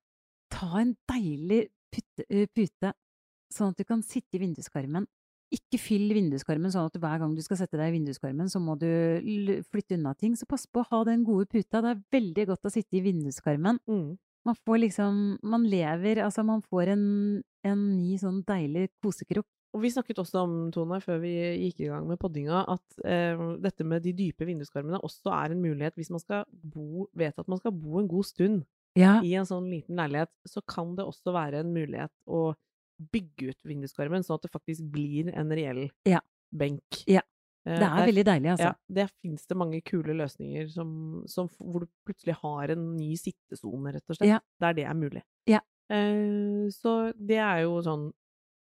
Ta 0.50 0.68
en 0.82 0.96
deilig 1.08 1.68
pute, 1.94 2.24
eh, 2.28 2.48
pute, 2.52 2.92
sånn 3.52 3.72
at 3.74 3.80
du 3.80 3.84
kan 3.88 4.02
sitte 4.06 4.38
i 4.38 4.42
vinduskarmen. 4.44 5.06
Ikke 5.50 5.80
fyll 5.82 6.12
vinduskarmen 6.14 6.70
sånn 6.70 6.86
at 6.86 6.98
hver 7.02 7.18
gang 7.18 7.32
du 7.34 7.42
skal 7.42 7.58
sette 7.58 7.74
deg 7.78 7.90
i 7.90 7.96
vinduskarmen, 7.98 8.46
så 8.52 8.60
må 8.62 8.76
du 8.78 8.86
flytte 9.72 9.96
unna 9.98 10.12
ting. 10.14 10.36
Så 10.38 10.46
pass 10.46 10.66
på 10.70 10.84
å 10.84 10.88
ha 10.92 11.00
den 11.08 11.24
gode 11.26 11.48
puta. 11.50 11.80
Det 11.82 11.90
er 11.96 12.02
veldig 12.14 12.44
godt 12.52 12.68
å 12.70 12.70
sitte 12.70 13.00
i 13.00 13.02
vinduskarmen. 13.08 13.80
Mm. 13.90 14.12
Man 14.46 14.56
får 14.56 14.78
liksom 14.86 15.16
Man 15.42 15.66
lever 15.68 16.22
Altså, 16.24 16.42
man 16.46 16.62
får 16.62 16.94
en, 16.94 17.02
en 17.66 17.80
ny 17.96 18.14
sånn 18.22 18.44
deilig 18.46 18.88
kosekrok. 19.02 19.46
Og 19.74 19.82
vi 19.84 19.90
snakket 19.92 20.18
også 20.18 20.40
om, 20.42 20.54
Tone, 20.74 20.96
før 21.02 21.20
vi 21.22 21.34
gikk 21.36 21.84
i 21.84 21.90
gang 21.92 22.06
med 22.08 22.18
poddinga, 22.18 22.64
at 22.72 23.02
eh, 23.06 23.38
dette 23.62 23.84
med 23.86 24.02
de 24.02 24.14
dype 24.18 24.46
vinduskarmene 24.48 24.98
også 25.06 25.30
er 25.30 25.52
en 25.54 25.60
mulighet 25.62 25.94
hvis 25.98 26.10
man 26.10 26.22
skal 26.22 26.42
bo, 26.50 27.04
vet 27.14 27.38
at 27.38 27.46
man 27.50 27.60
skal 27.60 27.74
bo 27.74 28.00
en 28.00 28.08
god 28.10 28.26
stund 28.26 28.64
Ja. 28.98 29.20
i 29.22 29.36
en 29.38 29.46
sånn 29.46 29.68
liten 29.70 29.94
leilighet, 29.94 30.32
så 30.50 30.58
kan 30.66 30.96
det 30.98 31.06
også 31.06 31.30
være 31.36 31.60
en 31.62 31.70
mulighet 31.70 32.10
å 32.26 32.48
bygge 33.12 33.50
ut 33.50 33.62
vinduskarmen, 33.64 34.22
sånn 34.26 34.36
at 34.40 34.42
det 34.46 34.52
faktisk 34.52 34.84
blir 34.92 35.30
en 35.34 35.50
reell 35.50 35.88
Ja. 36.06 36.20
benk. 36.52 37.04
Ja. 37.06 37.22
Eh, 37.66 37.76
Det 37.76 37.82
er 37.82 37.96
der- 37.96 38.06
veldig 38.12 38.24
deilig, 38.24 38.50
altså. 38.52 38.70
Ja, 38.70 38.74
der 38.88 39.08
finnes 39.22 39.46
det 39.46 39.56
mange 39.56 39.82
kule 39.84 40.14
løsninger 40.16 40.70
som, 40.70 41.22
som, 41.26 41.48
hvor 41.60 41.80
du 41.80 41.88
plutselig 42.06 42.34
har 42.40 42.70
en 42.70 42.96
ny 42.96 43.14
sittesone, 43.16 43.92
rett 43.92 44.04
og 44.08 44.16
slett. 44.16 44.28
Ja. 44.28 44.38
Der 44.60 44.72
det 44.72 44.84
er 44.86 44.94
mulig. 44.94 45.22
Ja. 45.46 45.60
Uh, 45.90 46.68
så 46.70 47.12
det 47.18 47.36
er 47.38 47.62
jo 47.64 47.80
sånn 47.82 48.12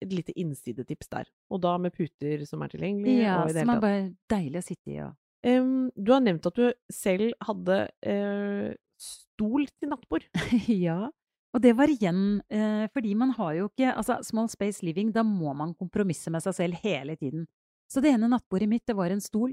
et 0.01 0.09
lite 0.09 0.33
innsidetips 0.35 1.07
der. 1.09 1.25
Og 1.51 1.61
da 1.61 1.77
med 1.77 1.93
puter 1.93 2.43
som 2.47 2.61
er 2.63 2.67
tilgjengelig. 2.69 3.21
Ja, 3.21 3.43
og 3.43 3.49
i 3.51 3.53
det 3.53 3.61
som 3.61 3.69
er 3.75 3.79
bare 3.79 4.15
deilig 4.27 4.57
å 4.57 4.63
sitte 4.65 4.87
i 4.91 4.95
Ja. 4.95 5.11
Um, 5.43 5.89
du 5.97 6.11
har 6.11 6.19
nevnt 6.21 6.45
at 6.45 6.53
du 6.53 6.71
selv 6.91 7.33
hadde 7.41 7.89
uh, 8.05 8.73
stol 8.99 9.65
til 9.79 9.89
nattbord. 9.89 10.25
Ja. 10.67 11.09
Og 11.51 11.63
det 11.63 11.73
var 11.75 11.91
igjen 11.91 12.39
eh, 12.47 12.85
fordi 12.93 13.11
man 13.19 13.33
har 13.35 13.57
jo 13.57 13.65
ikke 13.67 13.91
Altså, 13.91 14.21
Small 14.23 14.47
Space 14.51 14.85
Living, 14.85 15.11
da 15.11 15.23
må 15.27 15.51
man 15.57 15.73
kompromisse 15.75 16.31
med 16.31 16.43
seg 16.45 16.55
selv 16.55 16.79
hele 16.83 17.17
tiden. 17.19 17.45
Så 17.91 17.99
det 18.03 18.13
ene 18.15 18.29
nattbordet 18.31 18.69
mitt, 18.71 18.85
det 18.87 18.95
var 18.95 19.11
en 19.11 19.23
stol. 19.23 19.51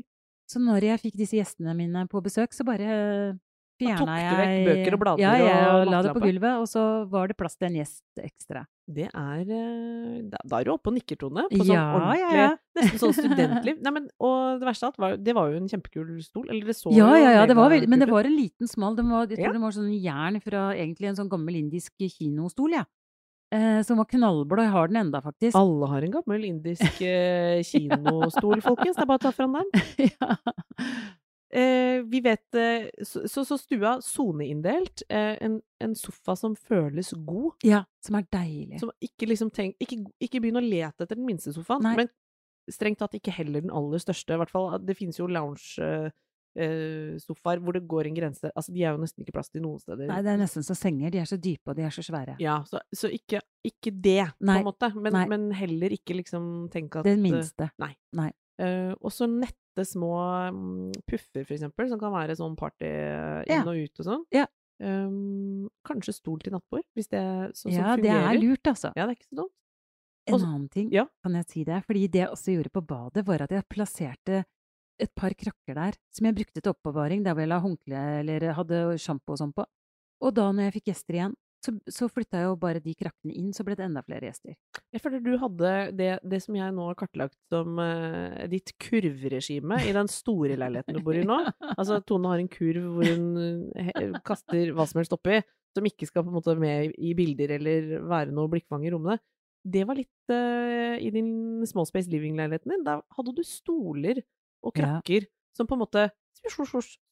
Så 0.49 0.63
når 0.63 0.87
jeg 0.87 1.03
fikk 1.03 1.19
disse 1.19 1.37
gjestene 1.37 1.75
mine 1.77 2.07
på 2.09 2.23
besøk, 2.25 2.55
så 2.55 2.65
bare 2.65 2.87
Da 3.79 3.97
tok 3.99 4.09
du 4.09 4.15
jeg 4.15 4.39
vekk 4.39 4.69
bøker 4.69 4.97
og 4.97 5.03
blader 5.03 5.23
Ja, 5.23 5.33
jeg 5.43 5.67
og 5.75 5.91
la 5.91 6.03
det 6.07 6.15
på 6.15 6.23
gulvet, 6.23 6.55
og 6.63 6.69
så 6.71 6.85
var 7.11 7.29
det 7.29 7.37
plass 7.39 7.59
til 7.59 7.69
en 7.69 7.81
gjest 7.83 8.23
ekstra. 8.23 8.65
Det 8.89 9.05
er 9.13 9.41
eh, 9.53 10.21
Da, 10.33 10.39
da 10.49 10.61
er 10.63 10.65
du 10.65 10.71
oppe 10.73 10.89
og 10.89 10.95
nikker, 10.97 11.19
Tone. 11.21 11.43
På 11.51 11.59
sånn 11.61 11.75
Ja, 11.75 11.83
ja, 11.85 11.97
ordentlig 11.99 12.39
ja. 12.41 12.51
Nesten 12.79 13.01
sånn 13.03 13.17
studentliv. 13.21 13.81
Nei, 13.85 13.93
men, 13.99 14.07
og 14.25 14.63
det 14.63 14.69
verste 14.71 14.87
av 14.89 14.93
alt, 14.95 15.01
var, 15.05 15.17
det 15.21 15.35
var 15.37 15.51
jo 15.53 15.59
en 15.61 15.69
kjempekul 15.69 16.13
stol. 16.25 16.47
Eller 16.49 16.71
det 16.71 16.77
så 16.79 16.93
Ja, 16.97 17.11
ja, 17.21 17.35
ja, 17.37 17.43
det 17.51 17.57
var 17.59 17.69
veldig, 17.75 17.89
men 17.93 18.01
det 18.01 18.09
var 18.09 18.25
en 18.29 18.37
liten, 18.39 18.71
smal 18.71 18.97
den 18.97 19.11
var, 19.13 19.27
Jeg 19.29 19.37
tror 19.43 19.51
Ja. 19.51 19.57
den 19.59 19.67
var 19.67 19.77
sånn 19.77 19.91
jern 19.93 20.41
fra 20.45 20.63
egentlig 20.73 21.11
en 21.13 21.21
sånn 21.21 21.29
gammel 21.33 21.61
indisk 21.61 21.93
kinostol. 22.17 22.79
Ja. 22.79 22.87
Eh, 23.53 23.81
som 23.85 23.97
var 24.01 24.05
knallblå. 24.09 24.61
Jeg 24.65 24.73
har 24.75 24.89
den 24.91 25.01
enda, 25.07 25.21
faktisk. 25.25 25.57
Alle 25.57 25.87
har 25.89 26.05
en 26.05 26.17
gammel 26.19 26.43
indisk 26.49 27.01
eh, 27.05 27.61
kinostol, 27.65 28.61
folkens. 28.65 28.97
Det 28.97 29.05
er 29.05 29.09
bare 29.09 29.21
å 29.21 29.27
ta 29.29 29.33
fram 29.37 29.57
den. 29.57 29.71
ja. 30.13 30.37
Eh, 31.51 32.03
vi 32.05 32.21
vet 32.21 32.55
eh, 32.55 32.89
så, 33.03 33.29
så, 33.29 33.45
så 33.45 33.59
stua 33.59 34.01
soneinndelt. 34.05 35.03
Eh, 35.09 35.37
en, 35.45 35.63
en 35.81 35.95
sofa 35.97 36.37
som 36.37 36.57
føles 36.57 37.13
god. 37.17 37.53
ja, 37.65 37.85
som 38.05 38.15
er 38.21 38.25
deilig. 38.33 38.81
Som 38.83 38.91
ikke 39.01 39.27
liksom 39.31 39.51
tenk, 39.55 39.77
ikke, 39.81 39.97
ikke 40.21 40.41
begynn 40.45 40.61
å 40.61 40.65
lete 40.65 41.05
etter 41.05 41.17
den 41.17 41.27
minste 41.29 41.53
sofaen, 41.57 41.83
Nei. 41.87 41.97
men 42.03 42.09
strengt 42.69 42.99
tatt 43.01 43.15
ikke 43.17 43.33
heller 43.33 43.61
den 43.65 43.73
aller 43.73 43.99
største. 44.03 44.35
I 44.35 44.39
hvert 44.43 44.53
fall, 44.53 44.67
det 44.85 44.99
finnes 44.99 45.19
jo 45.21 45.27
lounge-sofaer 45.33 47.59
hvor 47.65 47.73
det 47.77 47.89
går 47.89 48.05
en 48.09 48.19
grense 48.19 48.47
Altså, 48.53 48.71
de 48.75 48.81
er 48.83 48.91
jo 48.93 49.01
nesten 49.01 49.23
ikke 49.25 49.37
plass 49.39 49.51
til 49.53 49.63
noen 49.65 49.81
steder. 49.81 50.07
Nei, 50.11 50.23
det 50.27 50.33
er 50.35 50.41
nesten 50.43 50.65
så 50.67 50.75
senger. 50.77 51.09
De 51.15 51.19
er 51.23 51.29
så 51.31 51.39
dype, 51.41 51.67
og 51.73 51.77
de 51.79 51.83
er 51.89 51.95
så 51.95 52.03
svære. 52.05 52.35
Ja, 52.45 52.57
så, 52.69 52.77
så 52.93 53.07
ikke, 53.15 53.39
ikke 53.65 53.91
det, 53.95 54.25
på 54.37 54.53
en 54.53 54.69
måte. 54.69 54.93
Men, 54.99 55.13
nei. 55.17 55.27
men 55.33 55.43
heller 55.57 55.91
ikke 55.97 56.13
liksom 56.21 56.69
tenke 56.75 57.01
at 57.01 57.05
Det 57.09 57.17
eh, 57.17 57.25
minste. 57.25 57.65
Nei. 57.81 57.95
Nei. 58.21 58.31
Uh, 58.59 58.91
og 59.07 59.13
så 59.15 59.29
nette 59.79 59.89
små 59.89 60.13
mm, 60.55 60.93
puffer, 61.07 61.45
for 61.45 61.55
eksempel, 61.57 61.89
som 61.91 62.01
kan 62.01 62.15
være 62.15 62.37
sånn 62.39 62.57
party 62.59 62.89
Ja. 63.49 63.61
inn 63.61 63.69
og 63.69 63.79
ut 63.79 64.01
og 64.03 64.09
sånn. 64.09 64.25
Ja. 64.35 64.47
Um, 64.79 65.69
kanskje 65.83 66.15
stol 66.15 66.39
til 66.39 66.53
nattbord, 66.55 66.85
hvis 66.95 67.09
det 67.11 67.23
så, 67.59 67.71
Ja, 67.71 67.95
som 67.97 68.03
det 68.03 68.13
er 68.15 68.39
lurt, 68.39 68.63
altså. 68.67 68.93
Ja, 68.95 69.07
det 69.07 69.17
er 69.17 69.19
ikke 69.19 69.31
så 69.31 69.41
dumt. 69.43 69.55
En 70.29 70.45
annen 70.45 70.69
ting, 70.69 70.91
ja. 70.93 71.07
kan 71.25 71.35
jeg 71.35 71.49
si 71.49 71.65
det? 71.65 71.81
Fordi 71.87 72.07
det 72.07 72.21
jeg 72.21 72.29
også 72.29 72.53
gjorde 72.53 72.71
på 72.71 72.85
badet, 72.85 73.25
var 73.27 73.43
at 73.43 73.51
jeg 73.51 73.65
plasserte 73.69 74.45
et 75.01 75.15
par 75.15 75.31
krakker 75.31 75.75
der 75.79 75.97
som 76.13 76.27
jeg 76.27 76.35
brukte 76.35 76.61
til 76.61 76.73
oppbevaring 76.75 77.23
der 77.23 77.33
hvor 77.33 77.45
jeg 77.45 77.49
la 77.53 77.61
håndkle 77.63 78.01
eller 78.21 78.53
hadde 78.53 78.99
sjampo 78.99 79.33
og 79.33 79.39
sånn 79.41 79.55
på. 79.55 79.65
Og 80.21 80.35
da 80.35 80.51
når 80.53 80.69
jeg 80.69 80.75
fikk 80.79 80.91
gjester 80.91 81.17
igjen, 81.17 81.37
så, 81.65 81.73
så 81.91 82.07
flytta 82.13 82.45
jo 82.45 82.53
bare 82.61 82.79
de 82.83 82.93
krakkene 82.95 83.35
inn, 83.35 83.49
så 83.57 83.65
ble 83.67 83.75
det 83.79 83.85
enda 83.89 84.03
flere 84.07 84.29
gjester. 84.29 84.55
Jeg 84.95 85.03
føler 85.03 85.23
du 85.25 85.33
hadde 85.43 85.71
det, 85.99 86.11
det 86.23 86.39
som 86.45 86.55
jeg 86.55 86.75
nå 86.77 86.85
har 86.87 86.99
kartlagt 87.01 87.35
som 87.53 87.81
uh, 87.83 88.47
ditt 88.53 88.71
kurvregime 88.79 89.81
i 89.89 89.95
den 89.97 90.11
store 90.13 90.55
leiligheten 90.61 90.95
du 90.99 91.03
bor 91.05 91.19
i 91.19 91.25
nå. 91.27 91.39
Altså, 91.79 91.99
Tone 92.07 92.31
har 92.31 92.39
en 92.43 92.51
kurv 92.53 92.87
hvor 92.95 93.09
hun 93.11 93.27
eh, 93.75 93.91
he- 93.91 94.21
kaster 94.27 94.71
hva 94.77 94.87
som 94.89 95.01
helst 95.03 95.15
oppi, 95.17 95.41
som 95.77 95.87
ikke 95.91 96.07
skal 96.09 96.25
på 96.25 96.31
en 96.33 96.39
måte 96.39 96.55
med 96.59 96.95
i 96.97 97.11
bilder 97.19 97.57
eller 97.59 97.91
være 98.09 98.33
noe 98.35 98.51
blikkfang 98.55 98.87
i 98.89 98.93
rommene. 98.95 99.19
Det 99.69 99.83
var 99.89 99.99
litt 99.99 100.33
uh, 100.33 100.95
i 101.03 101.11
din 101.13 101.67
Small 101.69 101.87
Space 101.91 102.09
Living-leiligheten 102.13 102.73
din. 102.77 102.87
Da 102.87 103.01
hadde 103.19 103.35
du 103.37 103.43
stoler 103.47 104.23
og 104.65 104.73
Ja. 104.79 104.95
krakker 105.03 105.27
som 105.59 105.67
på 105.67 105.75
en 105.77 105.83
måte 105.85 106.07
Så 106.39 106.63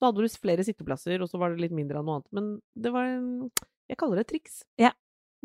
hadde 0.01 0.23
du 0.23 0.29
flere 0.39 0.63
sitteplasser, 0.63 1.19
og 1.21 1.27
så 1.29 1.39
var 1.43 1.51
det 1.51 1.65
litt 1.67 1.75
mindre 1.75 1.99
av 1.99 2.07
noe 2.07 2.21
annet. 2.21 2.29
Men 2.39 2.53
det 2.79 2.93
var 2.95 3.09
en 3.11 3.51
Jeg 3.89 3.99
kaller 4.01 4.17
det 4.23 4.27
triks. 4.33 4.63
Ja, 4.81 4.93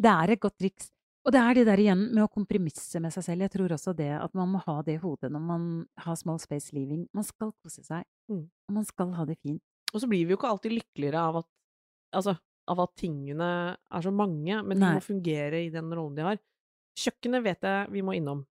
Det 0.02 0.10
er 0.10 0.32
et 0.34 0.40
godt 0.42 0.58
triks. 0.58 0.90
Og 1.26 1.32
det 1.36 1.38
er 1.38 1.54
det 1.54 1.66
der 1.68 1.78
igjen 1.78 2.08
med 2.16 2.24
å 2.24 2.30
kompromisse 2.34 3.00
med 3.00 3.14
seg 3.14 3.24
selv. 3.28 3.42
Jeg 3.46 3.52
tror 3.54 3.70
også 3.76 3.94
det 3.96 4.10
at 4.18 4.34
man 4.34 4.50
må 4.50 4.62
ha 4.66 4.82
det 4.82 4.96
i 4.96 5.02
hodet 5.04 5.30
når 5.32 5.42
man 5.46 5.66
har 6.02 6.16
small 6.18 6.40
space 6.42 6.74
living. 6.74 7.04
Man 7.14 7.24
skal 7.24 7.52
kose 7.64 7.84
seg, 7.86 8.04
Mm. 8.30 8.50
og 8.70 8.74
man 8.74 8.86
skal 8.86 9.12
ha 9.14 9.26
det 9.26 9.38
fint. 9.44 9.62
Og 9.94 10.02
så 10.02 10.08
blir 10.10 10.26
vi 10.26 10.32
jo 10.34 10.38
ikke 10.38 10.50
alltid 10.50 10.72
lykkeligere 10.82 11.20
av 11.22 11.38
at 11.44 11.46
Altså, 12.14 12.38
av 12.68 12.80
at 12.82 12.96
tingene 13.00 13.78
er 13.90 14.02
så 14.02 14.12
mange, 14.12 14.52
men 14.66 14.76
de 14.78 14.84
Nei. 14.84 14.96
må 14.96 15.02
fungere 15.02 15.66
i 15.66 15.70
den 15.72 15.90
rollen 15.96 16.16
de 16.16 16.22
har. 16.24 16.40
Kjøkkenet 16.98 17.42
vet 17.46 17.62
jeg 17.62 17.90
vi 17.90 18.02
må 18.02 18.12
innom, 18.18 18.46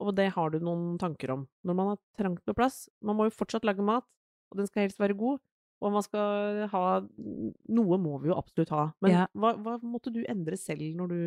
og 0.00 0.14
det 0.14 0.26
har 0.34 0.50
du 0.50 0.58
noen 0.60 0.98
tanker 1.00 1.30
om. 1.32 1.46
Når 1.64 1.74
man 1.78 1.86
har 1.88 1.98
trangt 2.18 2.42
med 2.46 2.54
plass 2.56 2.88
Man 3.00 3.16
må 3.16 3.24
jo 3.24 3.30
fortsatt 3.30 3.64
lage 3.64 3.80
mat, 3.82 4.04
og 4.50 4.58
den 4.58 4.66
skal 4.66 4.82
helst 4.84 4.98
være 5.00 5.16
god. 5.16 5.40
Og 5.84 5.92
man 5.94 6.02
skal 6.02 6.64
ha 6.72 6.84
Noe 7.70 7.98
må 8.02 8.16
vi 8.22 8.32
jo 8.32 8.38
absolutt 8.38 8.72
ha. 8.74 8.88
Men 9.04 9.12
Ja. 9.12 9.26
hva, 9.34 9.54
hva 9.56 9.76
måtte 9.82 10.12
du 10.12 10.24
endre 10.28 10.56
selv 10.58 10.82
når 10.98 11.08
du 11.12 11.20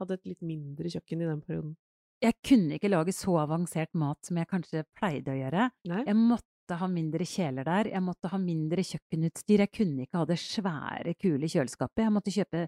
hadde 0.00 0.16
et 0.18 0.26
litt 0.26 0.42
mindre 0.42 0.90
kjøkken 0.90 1.22
i 1.22 1.28
den 1.28 1.42
perioden? 1.44 1.76
Jeg 2.24 2.34
kunne 2.42 2.78
ikke 2.78 2.90
lage 2.90 3.12
så 3.14 3.36
avansert 3.42 3.92
mat 3.94 4.18
som 4.24 4.38
jeg 4.40 4.48
kanskje 4.50 4.84
pleide 4.96 5.30
å 5.34 5.38
gjøre. 5.38 5.68
Nei? 5.90 6.02
Jeg 6.08 6.16
måtte 6.16 6.78
ha 6.80 6.86
mindre 6.88 7.26
kjeler 7.28 7.66
der, 7.68 7.90
jeg 7.92 8.02
måtte 8.02 8.30
ha 8.32 8.38
mindre 8.40 8.82
kjøkkenutstyr, 8.82 9.66
jeg 9.66 9.72
kunne 9.74 10.06
ikke 10.06 10.22
ha 10.22 10.24
det 10.24 10.38
svære, 10.40 11.12
kule 11.20 11.50
kjøleskapet. 11.50 12.06
Jeg 12.06 12.14
måtte 12.14 12.32
kjøpe 12.32 12.62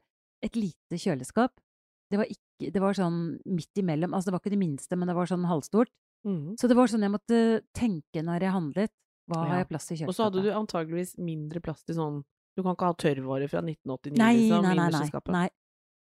et 0.45 0.59
lite 0.59 1.01
kjøleskap. 1.01 1.55
Det 2.13 2.21
var, 2.21 2.29
ikke, 2.31 2.71
det 2.71 2.83
var 2.83 2.95
sånn 2.95 3.39
midt 3.49 3.81
imellom, 3.81 4.13
altså 4.15 4.29
det 4.29 4.37
var 4.37 4.45
ikke 4.45 4.55
det 4.55 4.61
minste, 4.63 4.99
men 5.01 5.09
det 5.09 5.17
var 5.17 5.27
sånn 5.31 5.49
halvstort. 5.49 5.91
Mm. 6.27 6.55
Så 6.61 6.69
det 6.69 6.77
var 6.77 6.91
sånn 6.93 7.07
jeg 7.07 7.15
måtte 7.15 7.41
tenke 7.75 8.23
når 8.23 8.45
jeg 8.47 8.55
handlet. 8.55 8.93
Hva 9.27 9.43
har 9.51 9.61
jeg 9.63 9.69
plass 9.73 9.89
i 9.91 9.97
kjøleskapet? 9.97 10.11
Og 10.13 10.17
så 10.17 10.27
hadde 10.29 10.43
du 10.45 10.51
antageligvis 10.55 11.15
mindre 11.19 11.63
plass 11.65 11.83
til 11.87 11.99
sånn 11.99 12.21
Du 12.57 12.63
kan 12.63 12.77
ikke 12.77 12.89
ha 12.89 12.97
tørrvarer 13.03 13.51
fra 13.53 13.61
1989, 13.61 14.17
Nei, 14.21 14.33
liksom, 14.39 14.65
nei, 14.65 14.75
nei, 14.79 14.89
nei, 14.95 15.33
nei. 15.35 15.47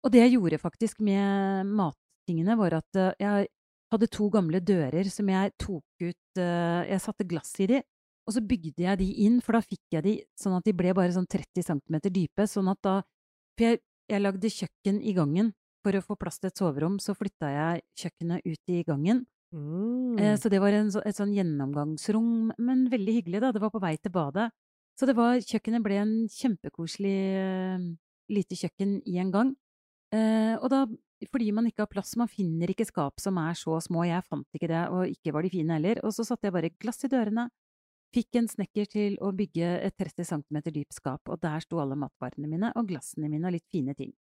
Og 0.01 0.13
det 0.13 0.23
jeg 0.23 0.33
gjorde 0.35 0.59
faktisk 0.59 1.01
med 1.05 1.69
mattingene, 1.69 2.57
var 2.59 2.79
at 2.81 2.97
eh, 2.99 3.13
jeg 3.21 3.51
hadde 3.93 4.09
to 4.11 4.27
gamle 4.33 4.61
dører 4.63 5.07
som 5.13 5.29
jeg 5.29 5.53
tok 5.61 6.03
ut 6.03 6.41
eh, 6.41 6.81
Jeg 6.89 7.03
satte 7.03 7.27
glass 7.27 7.53
i 7.61 7.69
de, 7.69 7.81
og 8.27 8.35
så 8.35 8.43
bygde 8.45 8.85
jeg 8.85 8.99
de 9.01 9.07
inn, 9.25 9.39
for 9.43 9.57
da 9.57 9.63
fikk 9.65 9.97
jeg 9.97 10.05
de 10.05 10.15
sånn 10.39 10.57
at 10.57 10.67
de 10.67 10.73
ble 10.77 10.93
bare 10.97 11.13
sånn 11.15 11.29
30 11.29 11.65
cm 11.67 11.97
dype. 12.09 12.45
Sånn 12.49 12.69
at 12.71 12.81
da 12.85 12.99
For 13.57 13.67
jeg, 13.67 13.81
jeg 14.09 14.23
lagde 14.23 14.53
kjøkken 14.53 15.01
i 15.03 15.15
gangen. 15.17 15.51
For 15.81 15.97
å 15.97 16.03
få 16.05 16.15
plass 16.19 16.37
til 16.39 16.51
et 16.51 16.59
soverom, 16.59 16.99
så 17.01 17.15
flytta 17.17 17.49
jeg 17.49 17.81
kjøkkenet 17.97 18.45
ut 18.45 18.73
i 18.73 18.83
gangen. 18.85 19.23
Mm. 19.53 20.17
Eh, 20.19 20.35
Så 20.39 20.49
det 20.49 20.61
var 20.63 20.71
en, 20.75 20.87
et 20.87 21.17
sånn 21.17 21.33
gjennomgangsrom, 21.35 22.53
men 22.57 22.85
veldig 22.91 23.17
hyggelig, 23.19 23.41
da. 23.43 23.51
Det 23.51 23.61
var 23.63 23.73
på 23.73 23.81
vei 23.83 23.95
til 23.97 24.13
badet. 24.15 24.49
Så 24.99 25.07
det 25.07 25.15
var, 25.17 25.39
kjøkkenet 25.39 25.83
ble 25.83 25.97
en 26.01 26.13
kjempekoselig 26.31 27.17
eh, 27.41 27.85
lite 28.31 28.57
kjøkken 28.59 28.99
i 29.07 29.17
en 29.21 29.31
gang. 29.33 29.55
Eh, 30.13 30.55
og 30.59 30.67
da, 30.71 30.85
fordi 31.31 31.51
man 31.55 31.67
ikke 31.69 31.85
har 31.85 31.91
plass, 31.91 32.15
man 32.19 32.31
finner 32.31 32.71
ikke 32.71 32.87
skap 32.87 33.19
som 33.23 33.39
er 33.41 33.55
så 33.57 33.79
små, 33.83 34.05
jeg 34.07 34.23
fant 34.27 34.47
ikke 34.57 34.69
det, 34.71 34.83
og 34.91 35.11
ikke 35.11 35.33
var 35.35 35.45
de 35.45 35.53
fine 35.53 35.77
heller, 35.77 36.01
og 36.05 36.15
så 36.15 36.25
satte 36.27 36.47
jeg 36.49 36.55
bare 36.55 36.73
glass 36.81 37.03
i 37.07 37.11
dørene. 37.11 37.47
Fikk 38.11 38.41
en 38.41 38.49
snekker 38.51 38.89
til 38.91 39.13
å 39.23 39.29
bygge 39.31 39.67
et 39.87 39.95
30 39.95 40.27
cm 40.27 40.57
dypt 40.67 40.97
skap, 40.97 41.21
og 41.31 41.39
der 41.39 41.63
sto 41.63 41.79
alle 41.79 41.95
matvarene 41.95 42.49
mine 42.51 42.73
og 42.75 42.89
glassene 42.89 43.29
mine 43.31 43.47
og 43.47 43.55
litt 43.55 43.67
fine 43.71 43.95
ting. 43.95 44.11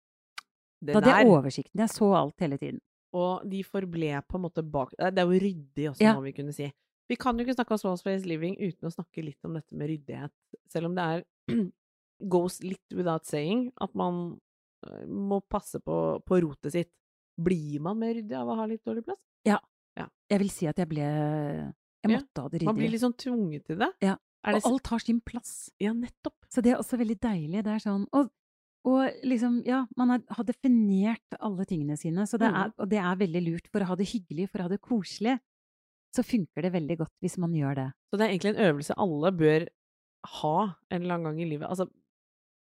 det 0.81 0.95
Da 0.95 1.01
hadde 1.01 1.17
jeg 1.17 1.33
oversikten, 1.35 1.83
jeg 1.83 1.91
så 1.91 2.13
alt 2.15 2.47
hele 2.47 2.59
tiden. 2.61 2.79
Og 3.17 3.43
de 3.51 3.63
forble 3.67 4.23
på 4.29 4.39
en 4.39 4.45
måte 4.45 4.63
bak 4.63 4.93
eh, 4.99 5.11
Det 5.11 5.19
er 5.23 5.27
jo 5.31 5.41
ryddig 5.43 5.89
også, 5.91 6.01
Ja. 6.05 6.15
må 6.15 6.23
vi 6.23 6.33
kunne 6.37 6.53
si. 6.55 6.69
Vi 7.11 7.17
kan 7.19 7.37
jo 7.39 7.45
ikke 7.45 7.57
snakke 7.59 7.75
om 7.75 7.79
Small 7.83 7.99
Space 7.99 8.25
Living 8.29 8.55
uten 8.61 8.87
å 8.87 8.93
snakke 8.95 9.25
litt 9.25 9.45
om 9.45 9.55
dette 9.59 9.75
med 9.75 9.89
ryddighet, 9.91 10.33
selv 10.71 10.87
om 10.87 10.95
det 10.95 11.03
er 11.03 11.25
goes 12.35 12.61
litt 12.63 12.95
without 12.95 13.25
saying 13.27 13.71
at 13.81 13.95
man 13.99 14.39
eh, 14.87 15.07
må 15.07 15.41
passe 15.51 15.81
på, 15.83 15.97
på 16.25 16.41
rotet 16.45 16.73
sitt. 16.77 16.93
Blir 17.41 17.81
man 17.81 17.99
mer 17.99 18.15
ryddig 18.15 18.37
av 18.37 18.49
å 18.53 18.57
ha 18.61 18.67
litt 18.69 18.85
dårlig 18.85 19.05
plass? 19.07 19.21
Ja. 19.49 19.59
Jeg 20.31 20.39
vil 20.39 20.51
si 20.55 20.67
at 20.71 20.79
jeg 20.79 20.87
ble 20.87 21.03
Jeg 21.03 22.07
Ja, 22.07 22.19
måtte 22.21 22.43
ha 22.45 22.49
det 22.49 22.61
ryddig. 22.61 22.67
Man 22.69 22.77
blir 22.79 22.93
liksom 22.93 23.15
tvunget 23.19 23.65
til 23.67 23.79
det. 23.81 23.89
Ja, 24.05 24.15
Er 24.47 24.55
det 24.55 24.61
Og 24.65 24.71
alt 24.73 24.87
har 24.93 24.99
sin 25.03 25.19
plass. 25.21 25.71
Ja, 25.83 25.91
nettopp. 25.93 26.37
Så 26.49 26.63
det 26.63 26.71
er 26.73 26.79
også 26.79 26.97
veldig 27.01 27.17
deilig. 27.21 27.65
Det 27.67 27.73
er 27.75 27.83
sånn 27.83 28.07
Og, 28.17 28.31
og 28.89 29.21
liksom, 29.29 29.61
ja, 29.67 29.83
man 29.97 30.15
har 30.29 30.45
definert 30.49 31.37
alle 31.41 31.67
tingene 31.69 31.97
sine, 32.01 32.25
så 32.27 32.39
det 32.41 32.49
Mm. 32.51 32.57
er, 32.63 32.73
og 32.79 32.89
det 32.89 32.99
er 32.99 33.17
veldig 33.17 33.43
lurt 33.47 33.67
for 33.71 33.81
å 33.81 33.87
ha 33.91 33.95
det 33.97 34.09
hyggelig, 34.09 34.49
for 34.51 34.59
å 34.59 34.63
ha 34.63 34.69
det 34.69 34.81
koselig. 34.81 35.39
Så 36.17 36.25
funker 36.25 36.63
det 36.63 36.73
veldig 36.73 36.97
godt 36.99 37.13
hvis 37.23 37.37
man 37.39 37.53
gjør 37.53 37.75
det. 37.77 37.93
Så 38.11 38.19
det 38.19 38.25
er 38.27 38.33
egentlig 38.35 38.57
en 38.57 38.65
øvelse 38.75 38.95
alle 38.99 39.31
bør 39.37 39.67
ha 40.41 40.57
en 40.91 41.03
eller 41.03 41.15
annen 41.15 41.25
gang 41.25 41.41
i 41.41 41.51
livet. 41.51 41.69
Altså 41.69 41.89